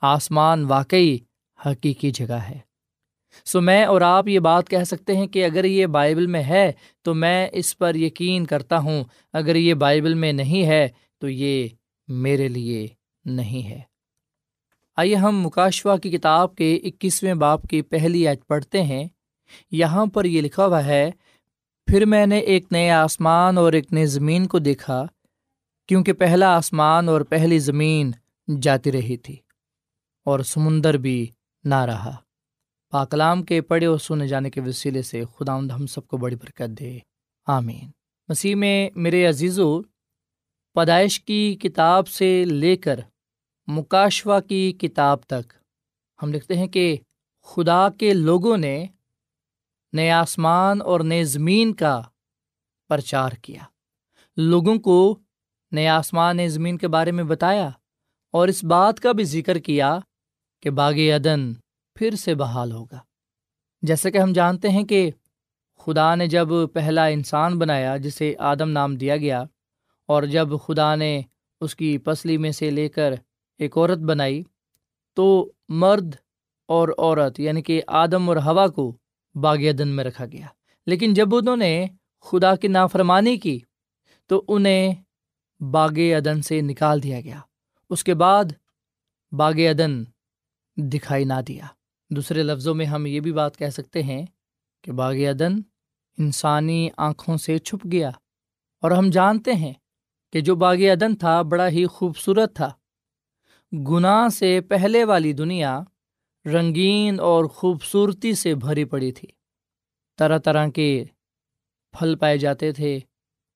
آسمان 0.00 0.64
واقعی 0.64 1.18
حقیقی 1.66 2.10
جگہ 2.10 2.34
ہے۔ 2.34 2.58
سو 3.44 3.60
میں 3.60 3.84
اور 3.84 4.00
آپ 4.00 4.28
یہ 4.28 4.38
بات 4.38 4.68
کہہ 4.68 4.84
سکتے 4.84 5.16
ہیں 5.16 5.26
کہ 5.26 5.44
اگر 5.44 5.64
یہ 5.64 5.86
بائبل 5.86 6.26
میں 6.26 6.42
ہے 6.42 6.72
تو 7.02 7.14
میں 7.14 7.48
اس 7.52 7.78
پر 7.78 7.94
یقین 7.94 8.46
کرتا 8.46 8.78
ہوں، 8.78 9.04
اگر 9.32 9.56
یہ 9.56 9.74
بائبل 9.74 10.14
میں 10.14 10.32
نہیں 10.32 10.66
ہے 10.66 10.88
تو 11.18 11.28
یہ 11.28 11.68
میرے 12.08 12.48
لیے 12.48 12.88
نہیں 13.24 13.70
ہے۔ 13.70 13.80
آئیے 14.96 15.14
ہم 15.14 15.40
مکاشوا 15.40 15.96
کی 15.96 16.10
کتاب 16.10 16.56
کے 16.56 16.76
اکیسویں 16.76 17.34
باپ 17.34 17.62
کی 17.62 17.82
پہلی 17.82 18.28
ایج 18.28 18.38
پڑھتے 18.46 18.82
ہیں۔ 18.82 19.08
یہاں 19.70 20.06
پر 20.06 20.24
یہ 20.24 20.40
لکھا 20.40 20.66
ہوا 20.66 20.84
ہے، 20.84 21.10
پھر 21.86 22.04
میں 22.04 22.26
نے 22.26 22.38
ایک 22.38 22.64
نئے 22.70 22.90
آسمان 22.90 23.58
اور 23.58 23.72
ایک 23.72 23.92
نئے 23.92 24.06
زمین 24.06 24.46
کو 24.46 24.58
دیکھا، 24.58 25.06
کیونکہ 25.88 26.12
پہلا 26.12 26.56
آسمان 26.56 27.08
اور 27.08 27.20
پہلی 27.20 27.58
زمین 27.58 28.10
جاتی 28.62 28.92
رہی 28.92 29.16
تھی 29.16 29.36
اور 30.24 30.40
سمندر 30.40 30.94
بھی 30.94 31.26
نہ 31.64 31.74
رہا۔ 31.74 32.16
پاکلام 32.90 33.42
کے 33.42 33.60
پڑھے 33.60 33.86
اور 33.86 33.98
سنے 33.98 34.28
جانے 34.28 34.50
کے 34.50 34.60
وسیلے 34.60 35.02
سے 35.02 35.22
خدا 35.38 35.56
ہم 35.56 35.86
سب 35.86 36.06
کو 36.06 36.16
بڑی 36.16 36.36
برکت 36.36 36.80
دے۔ 36.80 36.98
آمین۔ 37.46 37.90
مسیح 38.28 38.54
میں 38.54 38.90
میرے 38.94 39.26
عزیز 39.26 39.58
و 39.58 39.82
پیدائش 40.74 41.20
کی 41.20 41.54
کتاب 41.54 42.08
سے 42.08 42.44
لے 42.44 42.76
کر 42.76 43.00
مکاشوا 43.66 44.40
کی 44.40 44.72
کتاب 44.72 45.20
تک۔ 45.20 45.52
ہم 46.22 46.32
لکھتے 46.32 46.54
ہیں 46.54 46.66
کہ 46.66 46.96
خدا 47.42 47.88
کے 47.88 48.14
لوگوں 48.14 48.56
نے 48.56 48.86
نئے 49.92 50.10
آسمان 50.10 50.82
اور 50.82 51.00
نئے 51.00 51.24
زمین 51.24 51.74
کا 51.74 52.02
پرچار 52.88 53.30
کیا۔ 53.42 53.62
لوگوں 54.36 54.76
کو 54.76 55.18
نئے 55.72 55.88
آسمان، 55.88 56.36
نئے 56.36 56.48
زمین 56.48 56.78
کے 56.78 56.88
بارے 56.88 57.10
میں 57.10 57.24
بتایا 57.24 57.70
اور 58.30 58.48
اس 58.48 58.64
بات 58.64 59.00
کا 59.00 59.12
بھی 59.12 59.24
ذکر 59.24 59.58
کیا 59.58 59.98
کہ 60.62 60.70
باغ 60.70 60.92
عدن 60.92 61.54
پھر 61.94 62.14
سے 62.14 62.34
بحال 62.34 62.72
ہوگا۔ 62.72 62.98
جیسے 63.82 64.10
کہ 64.10 64.18
ہم 64.18 64.32
جانتے 64.32 64.68
ہیں 64.68 64.84
کہ 64.84 65.10
خدا 65.78 66.14
نے 66.14 66.26
جب 66.26 66.48
پہلا 66.72 67.06
انسان 67.06 67.58
بنایا 67.58 67.96
جسے 67.96 68.34
آدم 68.38 68.70
نام 68.70 68.96
دیا 68.96 69.16
گیا 69.16 69.44
اور 70.06 70.22
جب 70.22 70.48
خدا 70.66 70.94
نے 70.94 71.22
اس 71.60 71.76
کی 71.76 71.98
پسلی 71.98 72.36
میں 72.36 72.52
سے 72.52 72.70
لے 72.70 72.88
کر 72.88 73.14
ایک 73.58 73.78
عورت 73.78 73.98
بنائی 73.98 74.42
تو 75.14 75.52
مرد 75.68 76.14
اور 76.68 76.88
عورت 76.98 77.40
یعنی 77.40 77.62
کہ 77.62 77.82
آدم 77.86 78.28
اور 78.28 78.36
ہوا 78.36 78.66
کو 78.66 78.96
باغ 79.34 79.56
عدن 79.56 79.88
میں 79.88 80.04
رکھا 80.04 80.26
گیا۔ 80.26 80.46
لیکن 80.86 81.14
جب 81.14 81.34
انہوں 81.34 81.56
نے 81.56 81.86
خدا 82.20 82.56
کی 82.56 82.68
نافرمانی 82.68 83.36
کی 83.36 83.60
تو 84.26 84.44
انہیں 84.48 84.94
باغ 85.60 85.98
عدن 86.18 86.42
سے 86.42 86.60
نکال 86.60 87.02
دیا 87.02 87.20
گیا۔ 87.20 87.40
اس 87.90 88.04
کے 88.04 88.14
بعد 88.14 88.44
باغ 89.32 89.52
عدن 89.52 90.04
دکھائی 90.76 91.24
نہ 91.24 91.40
دیا۔ 91.48 91.66
دوسرے 92.10 92.42
لفظوں 92.42 92.74
میں 92.74 92.86
ہم 92.86 93.06
یہ 93.06 93.20
بھی 93.20 93.32
بات 93.32 93.56
کہہ 93.56 93.68
سکتے 93.68 94.02
ہیں 94.02 94.26
کہ 94.82 94.92
باغ 94.92 95.14
عدن 95.14 95.56
انسانی 96.18 96.88
آنکھوں 96.96 97.36
سے 97.36 97.58
چھپ 97.58 97.86
گیا۔ 97.92 98.10
اور 98.82 98.90
ہم 98.90 99.10
جانتے 99.10 99.52
ہیں 99.52 99.72
کہ 100.32 100.40
جو 100.40 100.54
باغ 100.54 100.74
عدن 100.74 101.16
تھا، 101.16 101.42
بڑا 101.42 101.68
ہی 101.68 101.86
خوبصورت 101.86 102.56
تھا۔ 102.56 102.70
گناہ 103.74 104.28
سے 104.28 104.60
پہلے 104.60 105.04
والی 105.04 105.32
دنیا 105.32 105.82
رنگین 106.46 107.20
اور 107.20 107.44
خوبصورتی 107.44 108.34
سے 108.34 108.54
بھری 108.54 108.84
پڑی 108.84 109.12
تھی۔ 109.12 109.28
طرح 110.18 110.38
طرح 110.38 110.68
کے 110.68 111.04
پھل 111.98 112.16
پائے 112.16 112.38
جاتے 112.38 112.72
تھے، 112.72 112.98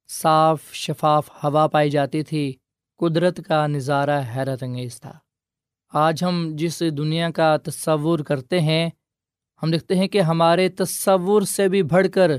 صاف، 0.09 0.73
شفاف 0.73 1.45
ہوا 1.45 1.67
پائی 1.67 1.91
جاتی 1.91 2.23
تھی، 2.23 2.53
قدرت 2.99 3.41
کا 3.49 3.67
نظارہ 3.67 4.23
حیرت 4.37 4.63
انگیز 4.63 5.01
تھا۔ 5.01 5.19
آج 5.93 6.25
ہم 6.25 6.51
جس 6.55 6.83
دنیا 6.99 7.31
کا 7.31 7.57
تصور 7.57 8.19
کرتے 8.19 8.61
ہیں، 8.61 8.91
ہم 9.63 9.71
دیکھتے 9.71 9.95
ہیں 9.95 10.09
کہ 10.09 10.21
ہمارے 10.21 10.69
تصور 10.69 11.43
سے 11.43 11.69
بھی 11.69 11.83
بڑھ 11.83 12.07
کر 12.15 12.31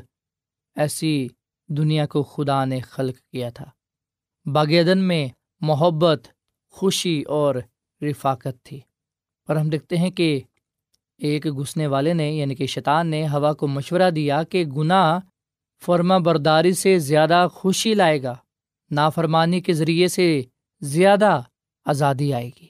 ایسی 0.75 1.27
دنیا 1.67 2.05
کو 2.05 2.23
خدا 2.23 2.65
نے 2.65 2.79
خلق 2.79 3.15
کیا 3.31 3.49
تھا۔ 3.49 3.65
باغیدن 4.45 4.97
میں 4.97 5.27
محبت 5.61 6.27
خوشی 6.69 7.21
اور 7.21 7.55
رفاقت 8.01 8.65
تھی۔ 8.65 8.79
پر 9.47 9.55
ہم 9.55 9.69
دیکھتے 9.69 9.97
ہیں 9.97 10.09
کہ 10.09 10.39
ایک 11.17 11.45
گھسنے 11.45 11.87
والے 11.87 12.13
نے 12.13 12.31
یعنی 12.31 12.55
کہ 12.55 12.65
شیطان 12.65 13.07
نے، 13.07 13.27
ہوا 13.27 13.53
کو 13.53 13.67
مشورہ 13.67 14.09
دیا 14.09 14.43
کہ 14.43 14.65
گناہ 14.65 15.19
فرما 15.81 16.17
برداری 16.17 16.73
سے 16.73 16.99
زیادہ 16.99 17.47
خوشی 17.53 17.93
لائے 17.93 18.23
گا، 18.23 18.35
نافرمانی 18.91 19.61
کے 19.61 19.73
ذریعے 19.73 20.07
سے 20.07 20.41
زیادہ 20.81 21.41
آزادی 21.85 22.33
آئے 22.33 22.49
گی۔ 22.61 22.67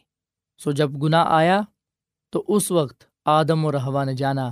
سو 0.58 0.72
جب 0.72 0.92
گناہ 1.04 1.26
آیا 1.28 1.62
تو 2.30 2.44
اس 2.48 2.72
وقت 2.72 3.04
آدم 3.26 3.66
اور 3.66 3.74
ہوا 3.74 4.04
نے 4.04 4.14
جانا 4.14 4.50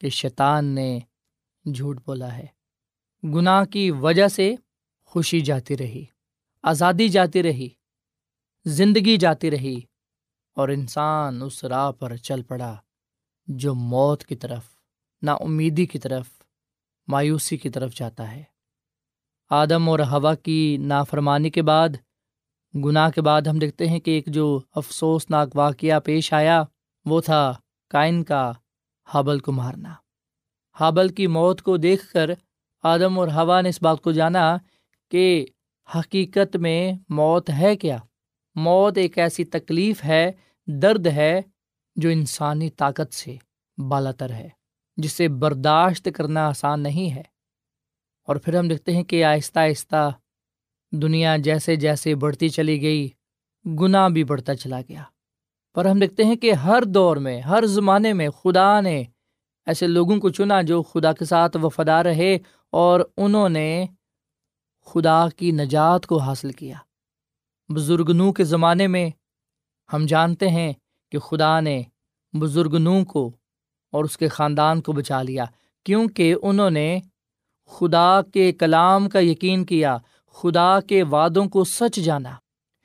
کہ 0.00 0.08
شیطان 0.08 0.64
نے 0.64 1.00
جھوٹ 1.74 1.98
بولا 2.06 2.36
ہے۔ 2.36 2.46
گناہ 3.24 3.64
کی 3.64 3.90
وجہ 3.90 4.28
سے 4.28 4.54
خوشی 5.04 5.40
جاتی 5.40 5.76
رہی، 5.76 6.04
آزادی 6.62 7.08
جاتی 7.08 7.42
رہی۔ 7.42 7.68
زندگی 8.68 9.16
جاتی 9.16 9.50
رہی 9.50 9.80
اور 10.54 10.68
انسان 10.68 11.42
اس 11.42 11.64
راہ 11.64 11.90
پر 11.92 12.16
چل 12.16 12.42
پڑا 12.42 12.76
جو 13.46 13.74
موت 13.74 14.24
کی 14.24 14.36
طرف 14.36 14.62
نا 15.22 15.32
امیدی 15.32 15.86
کی 15.86 15.98
طرف، 15.98 16.26
مایوسی 17.08 17.56
کی 17.56 17.68
طرف 17.70 17.94
جاتا 17.94 18.32
ہے۔ 18.32 18.42
آدم 19.50 19.88
اور 19.88 19.98
ہوا 19.98 20.34
کی 20.34 20.76
نافرمانی 20.80 21.50
کے 21.50 21.62
بعد، 21.62 21.88
گناہ 22.74 23.10
کے 23.10 23.20
بعد 23.20 23.42
ہم 23.42 23.58
دیکھتے 23.58 23.88
ہیں 23.88 24.00
کہ 24.00 24.10
ایک 24.10 24.26
جو 24.26 24.60
افسوسناک 24.74 25.48
واقعہ 25.54 26.00
پیش 26.00 26.32
آیا 26.32 26.62
وہ 27.04 27.20
تھا 27.20 27.52
کائن 27.90 28.24
کا 28.24 28.52
حبل 29.08 29.38
کو 29.38 29.52
مارنا۔ 29.52 29.94
حابل 30.80 31.08
کی 31.08 31.26
موت 31.26 31.62
کو 31.62 31.76
دیکھ 31.76 32.12
کر 32.12 32.30
آدم 32.82 33.18
اور 33.18 33.28
ہوا 33.28 33.60
نے 33.60 33.68
اس 33.68 33.82
بات 33.82 34.02
کو 34.02 34.12
جانا 34.12 34.56
کہ 35.10 35.46
حقیقت 35.94 36.56
میں 36.56 36.92
موت 37.08 37.50
ہے 37.50 37.76
کیا؟ 37.76 37.98
موت 38.56 38.98
ایک 38.98 39.18
ایسی 39.18 39.44
تکلیف 39.44 40.04
ہے، 40.04 40.32
درد 40.66 41.06
ہے، 41.06 41.42
جو 41.96 42.08
انسانی 42.08 42.70
طاقت 42.70 43.14
سے 43.14 43.36
بالا 43.88 44.12
تر 44.12 44.30
ہے، 44.30 44.48
جسے 44.96 45.28
برداشت 45.28 46.08
کرنا 46.14 46.48
آسان 46.48 46.80
نہیں 46.80 47.14
ہے۔ 47.14 47.22
اور 48.24 48.36
پھر 48.36 48.58
ہم 48.58 48.68
دیکھتے 48.68 48.96
ہیں 48.96 49.04
کہ 49.04 49.24
آہستہ 49.24 49.58
آہستہ 49.58 50.12
دنیا 50.92 51.36
جیسے 51.36 51.76
جیسے 51.76 52.14
بڑھتی 52.14 52.48
چلی 52.48 52.82
گئی، 52.82 53.08
گناہ 53.80 54.08
بھی 54.08 54.24
بڑھتا 54.24 54.54
چلا 54.54 54.80
گیا۔ 54.88 55.02
پر 55.74 55.84
ہم 55.84 55.98
دیکھتے 55.98 56.24
ہیں 56.24 56.36
کہ 56.36 56.52
ہر 56.52 56.82
دور 56.82 57.16
میں، 57.16 57.40
ہر 57.40 57.66
زمانے 57.66 58.12
میں 58.12 58.28
خدا 58.28 58.80
نے 58.80 59.04
ایسے 59.66 59.86
لوگوں 59.86 60.20
کو 60.20 60.28
چنا 60.28 60.62
جو 60.62 60.82
خدا 60.82 61.12
کے 61.12 61.24
ساتھ 61.24 61.56
وفادار 61.62 62.04
رہے 62.04 62.38
اور 62.70 63.00
انہوں 63.16 63.48
نے 63.48 63.86
خدا 64.86 65.28
کی 65.36 65.50
نجات 65.50 66.06
کو 66.06 66.18
حاصل 66.18 66.52
کیا۔ 66.52 66.76
بزرگ 67.68 68.10
نو 68.10 68.32
کے 68.32 68.44
زمانے 68.44 68.86
میں 68.86 69.10
ہم 69.92 70.06
جانتے 70.06 70.48
ہیں 70.48 70.72
کہ 71.12 71.18
خدا 71.18 71.60
نے 71.60 71.82
بزرگ 72.32 72.74
نو 72.74 73.04
کو 73.04 73.32
اور 73.92 74.04
اس 74.04 74.16
کے 74.18 74.28
خاندان 74.28 74.80
کو 74.80 74.92
بچا 74.92 75.22
لیا، 75.22 75.44
کیونکہ 75.84 76.34
انہوں 76.42 76.70
نے 76.70 77.00
خدا 77.66 78.20
کے 78.22 78.52
کلام 78.52 79.08
کا 79.08 79.18
یقین 79.18 79.64
کیا، 79.64 79.96
خدا 80.32 80.80
کے 80.80 81.02
وعدوں 81.02 81.46
کو 81.46 81.64
سچ 81.64 81.96
جانا۔ 81.96 82.30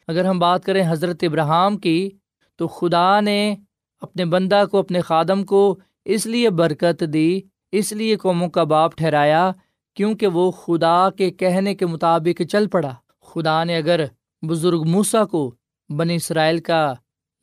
اگر 0.07 0.25
ہم 0.25 0.39
بات 0.39 0.65
کریں 0.65 0.83
حضرت 0.87 1.23
ابراہم 1.23 1.77
کی، 1.77 2.09
تو 2.55 2.67
خدا 2.67 3.19
نے 3.19 3.55
اپنے 4.01 4.25
بندہ 4.25 4.63
کو، 4.71 4.77
اپنے 4.77 5.01
خادم 5.01 5.43
کو 5.43 5.79
اس 6.05 6.25
لیے 6.25 6.49
برکت 6.49 7.03
دی، 7.13 7.41
اس 7.71 7.91
لیے 7.91 8.15
قوموں 8.15 8.49
کا 8.49 8.63
باپ 8.63 8.95
ٹھہرایا، 8.95 9.51
کیونکہ 9.93 10.27
وہ 10.27 10.51
خدا 10.51 11.09
کے 11.09 11.31
کہنے 11.31 11.75
کے 11.75 11.85
مطابق 11.85 12.41
چل 12.51 12.67
پڑا۔ 12.67 12.93
خدا 13.21 13.63
نے 13.63 13.77
اگر 13.77 14.05
بزرگ 14.41 14.83
موسا 14.85 15.25
کو 15.25 15.55
بنی 15.89 16.15
اسرائیل 16.15 16.59
کا 16.59 16.93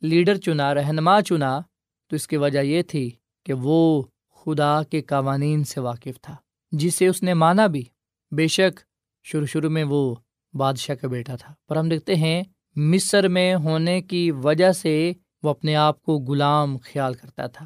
لیڈر 0.01 0.35
چنا، 0.35 0.73
رہنما 0.73 1.21
چنا، 1.21 1.59
تو 2.07 2.15
اس 2.15 2.27
کی 2.27 2.37
وجہ 2.37 2.59
یہ 2.59 2.81
تھی 2.81 3.11
کہ 3.45 3.53
وہ 3.53 4.03
خدا 4.35 4.83
کے 4.83 5.01
قوانین 5.01 5.63
سے 5.63 5.79
واقف 5.79 6.21
تھا، 6.21 6.35
جسے 6.71 7.07
اس 7.07 7.23
نے 7.23 7.33
مانا 7.33 7.67
بھی۔ 7.67 7.83
بے 8.31 8.47
شک 8.47 8.79
شروع 9.23 9.45
شروع 9.45 9.69
میں 9.69 9.83
وہ 9.83 10.15
بادشاہ 10.53 10.95
کا 10.95 11.07
بیٹا 11.07 11.35
تھا۔ 11.35 11.53
پر 11.67 11.75
ہم 11.75 11.89
دیکھتے 11.89 12.15
ہیں 12.15 12.43
مصر 12.75 13.27
میں 13.27 13.55
ہونے 13.55 14.01
کی 14.01 14.31
وجہ 14.31 14.71
سے 14.71 15.13
وہ 15.43 15.49
اپنے 15.49 15.75
آپ 15.75 16.01
کو 16.01 16.17
غلام 16.17 16.77
خیال 16.77 17.13
کرتا 17.13 17.47
تھا۔ 17.47 17.65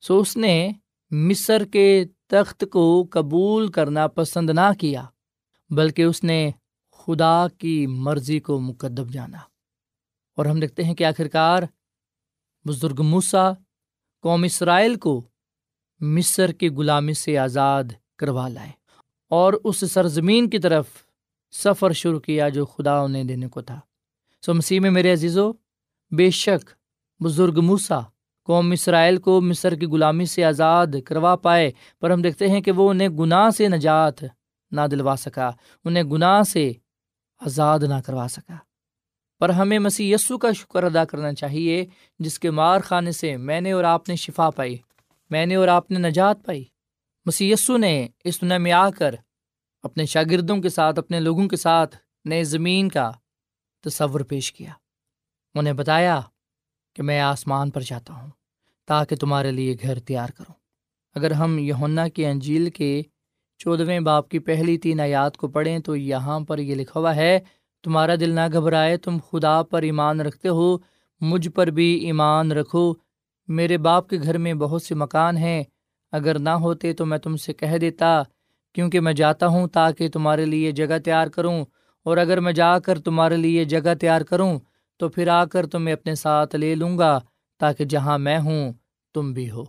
سو 0.00 0.18
اس 0.18 0.36
نے 0.36 0.70
مصر 1.10 1.64
کے 1.64 2.04
تخت 2.26 2.64
کو 2.72 3.06
قبول 3.10 3.68
کرنا 3.68 4.06
پسند 4.06 4.50
نہ 4.50 4.72
کیا، 4.78 5.04
بلکہ 5.70 6.02
اس 6.02 6.24
نے 6.24 6.50
خدا 7.08 7.46
کی 7.58 7.86
مرضی 7.86 8.40
کو 8.40 8.60
مقدم 8.60 9.04
جانا۔ 9.04 9.38
اور 10.36 10.46
ہم 10.46 10.60
دیکھتے 10.60 10.84
ہیں 10.84 10.94
کہ 10.94 11.04
آخرکار 11.04 11.62
بزرگ 12.64 13.02
موسا 13.02 13.52
قوم 14.22 14.42
اسرائیل 14.42 14.94
کو 14.94 15.22
مصر 16.00 16.52
کی 16.52 16.68
غلامی 16.68 17.14
سے 17.14 17.38
آزاد 17.38 17.84
کروا 18.18 18.48
لائے 18.48 18.70
اور 19.28 19.52
اس 19.64 19.84
سرزمین 19.92 20.50
کی 20.50 20.58
طرف 20.58 20.86
سفر 21.50 21.92
شروع 21.92 22.20
کیا 22.20 22.48
جو 22.48 22.66
خدا 22.66 22.98
انہیں 22.98 23.24
دینے 23.24 23.48
کو 23.48 23.60
تھا۔ 23.60 23.80
سو 24.46 24.54
مسیح 24.54 24.80
میں 24.80 24.90
میرے 24.90 25.12
عزیزو، 25.12 25.52
بے 26.10 26.30
شک 26.30 26.70
بزرگ 27.22 27.60
موسا 27.62 28.00
قوم 28.42 28.70
اسرائیل 28.70 29.16
کو 29.16 29.40
مصر 29.40 29.74
کی 29.74 29.86
غلامی 29.86 30.26
سے 30.26 30.44
آزاد 30.44 30.86
کروا 31.04 31.36
پائے، 31.36 31.72
پر 32.00 32.10
ہم 32.10 32.22
دیکھتے 32.22 32.48
ہیں 32.48 32.60
کہ 32.60 32.72
وہ 32.72 32.90
انہیں 32.90 33.08
گناہ 33.08 33.50
سے 33.50 33.68
نجات 33.68 34.24
نہ 34.70 34.80
دلوا 34.90 35.14
سکا۔ 35.18 35.50
انہیں 35.84 36.04
گناہ 36.04 36.42
سے 36.42 36.72
آزاد 37.38 37.78
نہ 37.78 37.94
کروا 38.06 38.26
سکا۔ 38.30 38.56
پر 39.40 39.48
ہمیں 39.48 39.78
مسیح 39.78 40.14
یسو 40.14 40.38
کا 40.38 40.52
شکر 40.52 40.82
ادا 40.82 41.04
کرنا 41.04 41.34
چاہیے، 41.34 41.86
جس 42.18 42.38
کے 42.38 42.50
مار 42.50 42.80
خانے 42.80 43.12
سے 43.12 43.36
میں 43.36 43.60
نے 43.60 43.72
اور 43.72 43.84
آپ 43.84 44.08
نے 44.08 44.16
شفا 44.16 44.50
پائی، 44.50 44.76
میں 45.30 45.46
نے 45.46 45.54
اور 45.54 45.68
آپ 45.68 45.90
نے 45.90 45.98
نجات 45.98 46.46
پائی۔ 46.46 46.64
مسی 47.26 47.50
یسو 47.50 47.76
نے 47.76 48.08
اس 48.24 48.40
دنیا 48.40 48.58
میں 48.58 48.72
آ 48.72 48.90
کر 48.90 49.14
اپنے 49.82 50.06
شاگردوں 50.06 50.62
کے 50.62 50.68
ساتھ، 50.68 50.98
اپنے 50.98 51.20
لوگوں 51.20 51.48
کے 51.48 51.56
ساتھ 51.56 51.96
نئے 52.24 52.44
زمین 52.44 52.88
کا 52.88 53.12
تصور 53.80 54.20
پیش 54.20 54.52
کیا۔ 54.52 54.72
انہیں 55.54 55.74
بتایا 55.74 56.20
کہ 56.94 57.02
میں 57.02 57.20
آسمان 57.20 57.70
پر 57.70 57.80
جاتا 57.80 58.14
ہوں 58.14 58.30
تاکہ 58.86 59.16
تمہارے 59.16 59.50
لیے 59.50 59.76
گھر 59.82 59.98
تیار 59.98 60.28
کروں۔ 60.28 60.54
اگر 61.14 61.30
ہم 61.30 61.58
یونا 61.58 62.08
کی 62.08 62.26
انجیل 62.26 62.70
کے 62.70 63.02
چودھویں 63.58 64.00
باپ 64.00 64.28
کی 64.28 64.38
پہلی 64.38 64.78
تین 64.78 65.00
آیات 65.00 65.36
کو 65.36 65.48
پڑھیں 65.48 65.78
تو 65.78 65.96
یہاں 65.96 66.40
پر 66.40 66.58
یہ 66.58 66.74
لکھا 66.74 67.00
ہوا 67.00 67.16
ہے، 67.16 67.38
تمہارا 67.82 68.14
دل 68.20 68.30
نہ 68.30 68.40
گھبرائے، 68.52 68.96
تم 68.96 69.16
خدا 69.30 69.62
پر 69.62 69.82
ایمان 69.82 70.20
رکھتے 70.20 70.48
ہو، 70.48 70.76
مجھ 71.20 71.48
پر 71.48 71.66
بھی 71.66 71.94
ایمان 71.94 72.52
رکھو۔ 72.52 72.94
میرے 73.48 73.78
باپ 73.78 74.08
کے 74.08 74.18
گھر 74.22 74.38
میں 74.38 74.54
بہت 74.54 74.82
سے 74.82 74.94
مکان 74.94 75.36
ہیں، 75.36 75.64
اگر 76.12 76.38
نہ 76.38 76.50
ہوتے 76.50 76.92
تو 76.92 77.06
میں 77.06 77.18
تم 77.18 77.36
سے 77.36 77.52
کہہ 77.52 77.78
دیتا، 77.78 78.22
کیونکہ 78.74 79.00
میں 79.00 79.12
جاتا 79.12 79.46
ہوں 79.46 79.66
تاکہ 79.68 80.08
تمہارے 80.08 80.44
لیے 80.44 80.72
جگہ 80.72 80.98
تیار 81.04 81.26
کروں۔ 81.26 81.64
اور 82.04 82.16
اگر 82.16 82.40
میں 82.40 82.52
جا 82.52 82.78
کر 82.78 83.00
تمہارے 83.00 83.36
لیے 83.36 83.64
جگہ 83.64 83.94
تیار 84.00 84.20
کروں، 84.20 84.58
تو 84.96 85.08
پھر 85.08 85.28
آ 85.28 85.44
کر 85.44 85.66
تمہیں 85.66 85.92
اپنے 85.92 86.14
ساتھ 86.14 86.56
لے 86.56 86.74
لوں 86.74 86.98
گا، 86.98 87.20
تاکہ 87.58 87.84
جہاں 87.84 88.18
میں 88.18 88.38
ہوں 88.38 88.72
تم 89.14 89.32
بھی 89.32 89.50
ہو۔ 89.50 89.64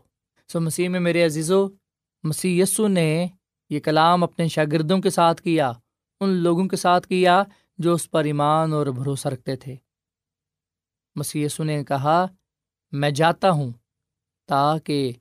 سو 0.48 0.60
مسیح 0.60 0.90
میں 0.90 1.00
میرے 1.00 1.26
عزیزو، 1.26 1.68
مسیح 2.24 2.64
یسو 2.64 2.88
نے 2.88 3.28
یہ 3.70 3.80
کلام 3.80 4.24
اپنے 4.24 4.48
شاگردوں 4.48 5.00
کے 5.00 5.10
ساتھ 5.10 5.42
کیا، 5.42 5.72
ان 6.20 6.30
لوگوں 6.30 6.68
کے 6.68 6.76
ساتھ 6.76 7.08
کیا 7.08 7.44
جو 7.78 7.94
اس 7.94 8.12
پر 8.12 8.24
ایمان 8.24 8.74
اور 8.74 8.88
بھروسہ 8.88 9.28
رکھتے 9.28 9.56
تھے۔ 9.56 9.76
مسیح 11.16 11.48
نے 11.60 11.84
کہا، 11.84 12.26
میں 12.92 13.12
جاتا 13.12 13.52
ہوں 13.52 13.72
تاکہ 14.48 15.14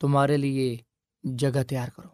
تمہارے 0.00 0.36
لیے 0.36 0.76
جگہ 1.22 1.62
تیار 1.62 1.88
کروں۔ 1.88 2.10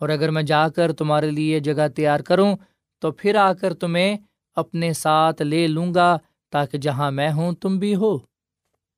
اور 0.00 0.08
اگر 0.08 0.30
میں 0.30 0.42
جا 0.42 0.68
کر 0.68 0.92
تمہارے 0.92 1.30
لیے 1.30 1.60
جگہ 1.60 1.88
تیار 1.88 2.20
کروں، 2.20 2.56
تو 2.98 3.12
پھر 3.12 3.34
آ 3.34 3.52
کر 3.52 3.74
تمہیں 3.74 4.16
اپنے 4.54 4.92
ساتھ 4.92 5.42
لے 5.42 5.66
لوں 5.66 5.94
گا 5.94 6.18
تاکہ 6.50 6.78
جہاں 6.78 7.10
میں 7.10 7.32
ہوں، 7.32 7.52
تم 7.52 7.78
بھی 7.78 7.94
ہو۔ 7.94 8.18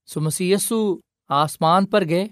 سو 0.07 0.21
مسی 0.21 0.55
آسمان 1.29 1.87
پر 1.87 2.09
گئے 2.09 2.25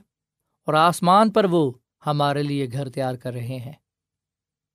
اور 0.66 0.74
آسمان 0.74 1.30
پر 1.30 1.44
وہ 1.44 1.72
ہمارے 2.06 2.42
لیے 2.42 2.66
گھر 2.72 2.88
تیار 2.88 3.14
کر 3.14 3.32
رہے 3.32 3.58
ہیں۔ 3.58 3.72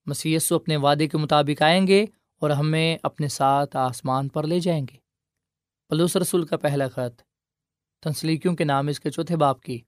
مسی 0.08 0.36
اپنے 0.52 0.78
وعدے 0.78 1.08
کے 1.08 1.18
مطابق 1.18 1.62
آئیں 1.62 1.86
گے 1.88 2.06
اور 2.42 2.50
ہمیں 2.50 2.98
اپنے 3.04 3.28
ساتھ 3.28 3.76
آسمان 3.78 4.28
پر 4.28 4.48
لے 4.48 4.60
جائیں 4.60 4.82
گے۔ 4.82 4.98
پلوس 5.92 6.16
رسول 6.16 6.46
کا 6.46 6.58
پہلا 6.58 6.88
خط، 6.88 7.22
تنسلیکیوں 8.04 8.56
کے 8.56 8.64
نام 8.64 8.88
اس 8.88 9.00
کے 9.00 9.10
چوتھے 9.10 9.36
باپ 9.36 9.62
کی، 9.62 9.80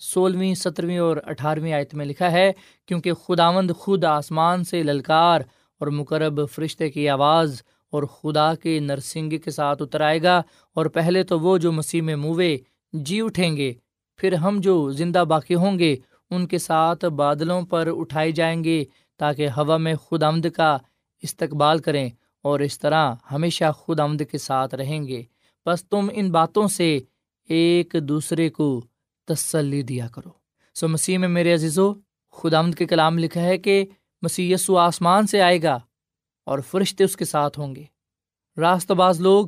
سولہویں، 0.00 0.54
سترویں 0.54 0.98
اور 0.98 1.16
اٹھارہویں 1.24 1.72
آیت 1.72 1.94
میں 1.94 2.06
لکھا 2.06 2.30
ہے، 2.32 2.50
کیونکہ 2.88 3.12
خداوند 3.14 3.70
خود 3.70 4.04
آسمان 4.04 4.64
سے 4.64 4.82
للکار 4.82 5.40
اور 5.80 5.88
مقرب 5.88 6.40
فرشتے 6.50 6.90
کی 6.90 7.08
آواز 7.08 7.62
اور 7.92 8.02
خدا 8.02 8.54
کے 8.54 8.78
نرسنگ 8.80 9.38
کے 9.38 9.50
ساتھ 9.50 9.82
اتر 9.82 10.00
آئے 10.00 10.22
گا، 10.22 10.40
اور 10.76 10.86
پہلے 10.86 11.22
تو 11.22 11.38
وہ 11.40 11.56
جو 11.58 11.72
مسیح 11.72 12.02
میں 12.02 12.16
موے 12.16 12.56
جی 12.92 13.20
اٹھیں 13.20 13.56
گے، 13.56 13.72
پھر 14.18 14.34
ہم 14.34 14.60
جو 14.60 14.90
زندہ 14.90 15.24
باقی 15.28 15.54
ہوں 15.54 15.78
گے 15.78 15.94
ان 16.30 16.46
کے 16.46 16.58
ساتھ 16.58 17.04
بادلوں 17.04 17.62
پر 17.62 17.88
اٹھائے 17.96 18.30
جائیں 18.30 18.64
گے 18.64 18.84
تاکہ 19.18 19.48
ہوا 19.48 19.76
میں 19.76 19.94
خود 19.94 20.22
آمد 20.22 20.46
کا 20.56 20.76
استقبال 21.22 21.78
کریں 21.78 22.10
اور 22.42 22.60
اس 22.60 22.78
طرح 22.78 23.14
ہمیشہ 23.32 23.72
خود 23.76 24.00
آمد 24.00 24.22
کے 24.30 24.38
ساتھ 24.38 24.74
رہیں 24.74 25.06
گے۔ 25.06 25.22
بس 25.66 25.88
تم 25.88 26.10
ان 26.12 26.30
باتوں 26.30 26.68
سے 26.68 26.98
ایک 27.48 27.96
دوسرے 28.02 28.48
کو 28.48 28.84
تسلی 29.26 29.82
دیا 29.82 30.06
کرو۔ 30.08 30.30
سو 30.74 30.88
مسیح 30.88 31.18
میں 31.18 31.28
میرے 31.28 31.54
عزیزو 31.54 31.92
خدا 32.32 32.58
آمد 32.58 32.74
کے 32.74 32.86
کلام 32.86 33.18
لکھا 33.18 33.40
ہے 33.40 33.58
کہ 33.58 33.84
مسیح 34.22 34.54
یسو 34.54 34.78
آسمان 34.78 35.26
سے 35.26 35.40
آئے 35.40 35.62
گا 35.62 35.78
اور 36.44 36.58
فرشتے 36.58 37.04
اس 37.04 37.16
کے 37.16 37.24
ساتھ 37.24 37.58
ہوں 37.58 37.74
گے۔ 37.74 37.84
راست 38.56 38.90
باز 38.90 39.20
لوگ 39.20 39.46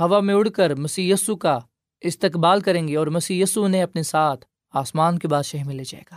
ہوا 0.00 0.20
میں 0.20 0.34
اڑ 0.34 0.48
کر 0.48 0.74
مسی 0.74 1.10
یسو 1.10 1.36
کا 1.36 1.58
استقبال 2.00 2.60
کریں 2.60 2.88
گے 2.88 2.96
اور 2.96 3.06
مسی 3.06 3.40
یسو 3.40 3.64
انہیں 3.64 3.82
اپنے 3.82 4.02
ساتھ 4.02 4.44
آسمان 4.74 5.18
کے 5.18 5.28
بادشاہ 5.28 5.64
میں 5.64 5.74
لے 5.74 5.84
جائے 5.84 6.04
گا۔ 6.10 6.16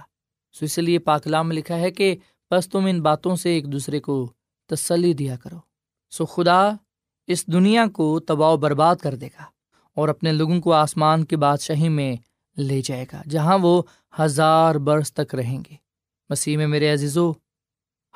سو 0.54 0.66
اس 0.66 0.78
لیے 0.78 1.00
پاکلام 1.00 1.48
میں 1.48 1.56
لکھا 1.56 1.76
ہے 1.76 1.92
کہ 1.92 2.16
بس 2.52 2.70
تم 2.70 2.86
ان 2.86 3.02
باتوں 3.02 3.36
سے 3.36 3.50
ایک 3.50 3.72
دوسرے 3.72 4.00
کو 4.00 4.32
تسلی 4.68 5.14
دیا 5.14 5.36
کرو۔ 5.36 5.58
سو 6.10 6.26
خدا 6.26 6.70
اس 7.28 7.48
دنیا 7.48 7.86
کو 7.94 8.20
تباہ 8.20 8.52
و 8.52 8.58
برباد 8.58 8.96
کر 8.96 9.16
دے 9.16 9.28
گا 9.28 9.44
اور 9.96 10.10
اپنے 10.10 10.32
لوگوں 10.32 10.62
کو 10.62 10.74
آسمان 10.74 11.26
کی 11.26 11.36
بادشاہی 11.36 11.90
میں 11.90 12.16
لے 12.58 12.82
جائے 12.82 13.06
گا، 13.14 13.22
جہاں 13.30 13.58
وہ 13.62 13.82
ہزار 14.20 14.76
برس 14.76 15.14
تک 15.14 15.36
رہیں 15.36 15.60
گے۔ 15.70 15.76
مسیح 16.30 16.58
میں 16.58 16.68
میرے 16.68 16.94
عزیزو، 16.94 17.32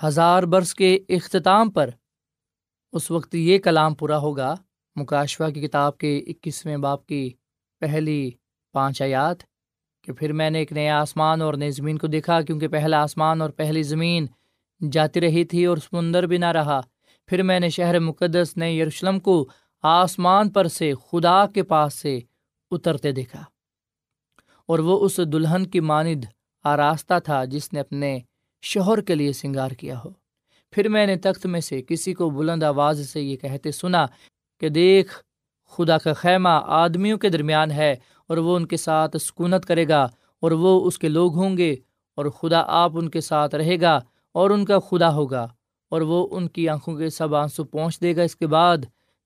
ہزار 0.03 0.43
برس 0.43 0.73
کے 0.73 0.99
اختتام 1.09 1.71
پر 1.71 1.89
اس 2.93 3.11
وقت 3.11 3.35
یہ 3.35 3.59
کلام 3.59 3.95
پورا 3.95 4.17
ہوگا 4.17 4.55
مکاشوا 4.95 5.49
کی 5.49 5.61
کتاب 5.61 5.97
کے 5.97 6.17
اکیسویں 6.27 6.77
باپ 6.77 7.05
کی 7.05 7.33
پہلی 7.79 8.31
پانچ 8.71 9.01
آیات۔ 9.01 9.50
کہ 10.01 10.13
پھر 10.13 10.33
میں 10.33 10.49
نے 10.49 10.59
ایک 10.59 10.71
نیا 10.71 11.01
آسمان 11.01 11.41
اور 11.41 11.53
نئی 11.53 11.71
زمین 11.71 11.97
کو 11.97 12.07
دیکھا، 12.07 12.41
کیونکہ 12.41 12.67
پہلا 12.67 13.01
آسمان 13.01 13.41
اور 13.41 13.49
پہلی 13.49 13.83
زمین 13.83 14.25
جاتی 14.91 15.21
رہی 15.21 15.43
تھی 15.43 15.65
اور 15.65 15.77
سمندر 15.77 16.23
بھی 16.23 16.37
نہ 16.37 16.45
رہا۔ 16.45 16.81
پھر 17.27 17.43
میں 17.43 17.59
نے 17.59 17.69
شہر 17.69 17.99
مقدس 17.99 18.57
نئے 18.57 18.73
یروشلم 18.73 19.19
کو 19.19 19.49
آسمان 19.83 20.49
پر 20.49 20.67
سے 20.67 20.93
خدا 21.11 21.45
کے 21.45 21.63
پاس 21.63 21.93
سے 21.93 22.19
اترتے 22.71 23.11
دیکھا۔ 23.11 23.43
اور 24.65 24.79
وہ 24.79 25.05
اس 25.05 25.17
دلہن 25.17 25.65
کی 25.65 25.79
ماند 25.79 26.25
آراستہ 26.63 27.13
تھا 27.23 27.45
جس 27.45 27.73
نے 27.73 27.79
اپنے 27.79 28.19
شوہر 28.61 29.01
کے 29.01 29.15
لیے 29.15 29.33
سنگار 29.33 29.69
کیا 29.69 29.99
ہو۔ 30.05 30.09
پھر 30.71 30.89
میں 30.89 31.07
نے 31.07 31.15
تخت 31.15 31.45
میں 31.45 31.61
سے 31.61 31.81
کسی 31.87 32.13
کو 32.13 32.29
بلند 32.29 32.63
آواز 32.63 33.09
سے 33.09 33.21
یہ 33.21 33.37
کہتے 33.37 33.71
سنا 33.71 34.05
کہ 34.59 34.69
دیکھ، 34.69 35.13
خدا 35.69 35.97
کا 35.97 36.13
خیمہ 36.13 36.49
آدمیوں 36.63 37.17
کے 37.17 37.29
درمیان 37.29 37.71
ہے 37.71 37.95
اور 38.31 38.37
وہ 38.37 38.55
ان 38.55 38.65
کے 38.65 38.77
ساتھ 38.77 39.17
سکونت 39.17 39.65
کرے 39.65 39.87
گا 39.87 40.03
اور 40.39 40.51
وہ 40.51 40.85
اس 40.85 40.99
کے 40.99 41.09
لوگ 41.09 41.35
ہوں 41.35 41.57
گے 41.57 41.75
اور 42.15 42.25
خدا 42.25 42.63
آپ 42.67 42.91
ان 42.93 43.09
کے 43.09 43.21
ساتھ 43.21 43.55
رہے 43.55 43.81
گا 43.81 43.99
اور 44.31 44.49
ان 44.49 44.65
کا 44.65 44.79
خدا 44.79 45.13
ہوگا 45.13 45.47
اور 45.89 46.01
وہ 46.01 46.27
ان 46.31 46.47
کی 46.47 46.69
آنکھوں 46.69 46.97
کے 46.97 47.09
سب 47.09 47.35
آنسو 47.35 47.63
پہنچ 47.63 48.01
دے 48.01 48.15
گا 48.15 48.21
اس 48.21 48.35
کے 48.35 48.47
بعد 48.47 48.77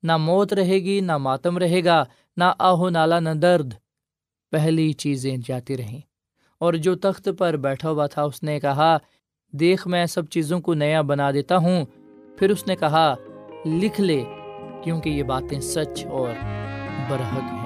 نہ 0.02 0.16
موت 0.16 0.52
رہے 0.52 0.74
گی، 0.74 1.00
نہ 1.00 1.16
ماتم 1.16 1.58
رہے 1.58 1.84
گا، 1.84 2.04
نہ 2.36 2.44
آہو 2.58 2.88
نالا، 2.88 3.20
نہ 3.20 3.30
درد۔ 3.30 3.72
پہلی 4.50 4.92
چیزیں 4.92 5.36
جاتی 5.46 5.76
رہیں۔ 5.76 6.00
اور 6.58 6.74
جو 6.74 6.94
تخت 6.94 7.28
پر 7.38 7.56
بیٹھا 7.56 7.90
ہوا 7.90 8.06
تھا، 8.06 8.22
اس 8.22 8.42
نے 8.42 8.60
کہا، 8.60 8.96
دیکھ 9.52 9.88
میں 9.88 10.06
سب 10.06 10.26
چیزوں 10.26 10.60
کو 10.60 10.74
نیا 10.74 11.02
بنا 11.02 11.30
دیتا 11.30 11.56
ہوں۔ 11.56 11.84
پھر 12.38 12.50
اس 12.50 12.66
نے 12.66 12.76
کہا، 12.76 13.14
لکھ 13.66 14.00
لے، 14.00 14.24
کیونکہ 14.84 15.08
یہ 15.08 15.22
باتیں 15.22 15.60
سچ 15.60 16.06
اور 16.06 16.28
برحق 17.10 17.42
ہیں۔ 17.42 17.65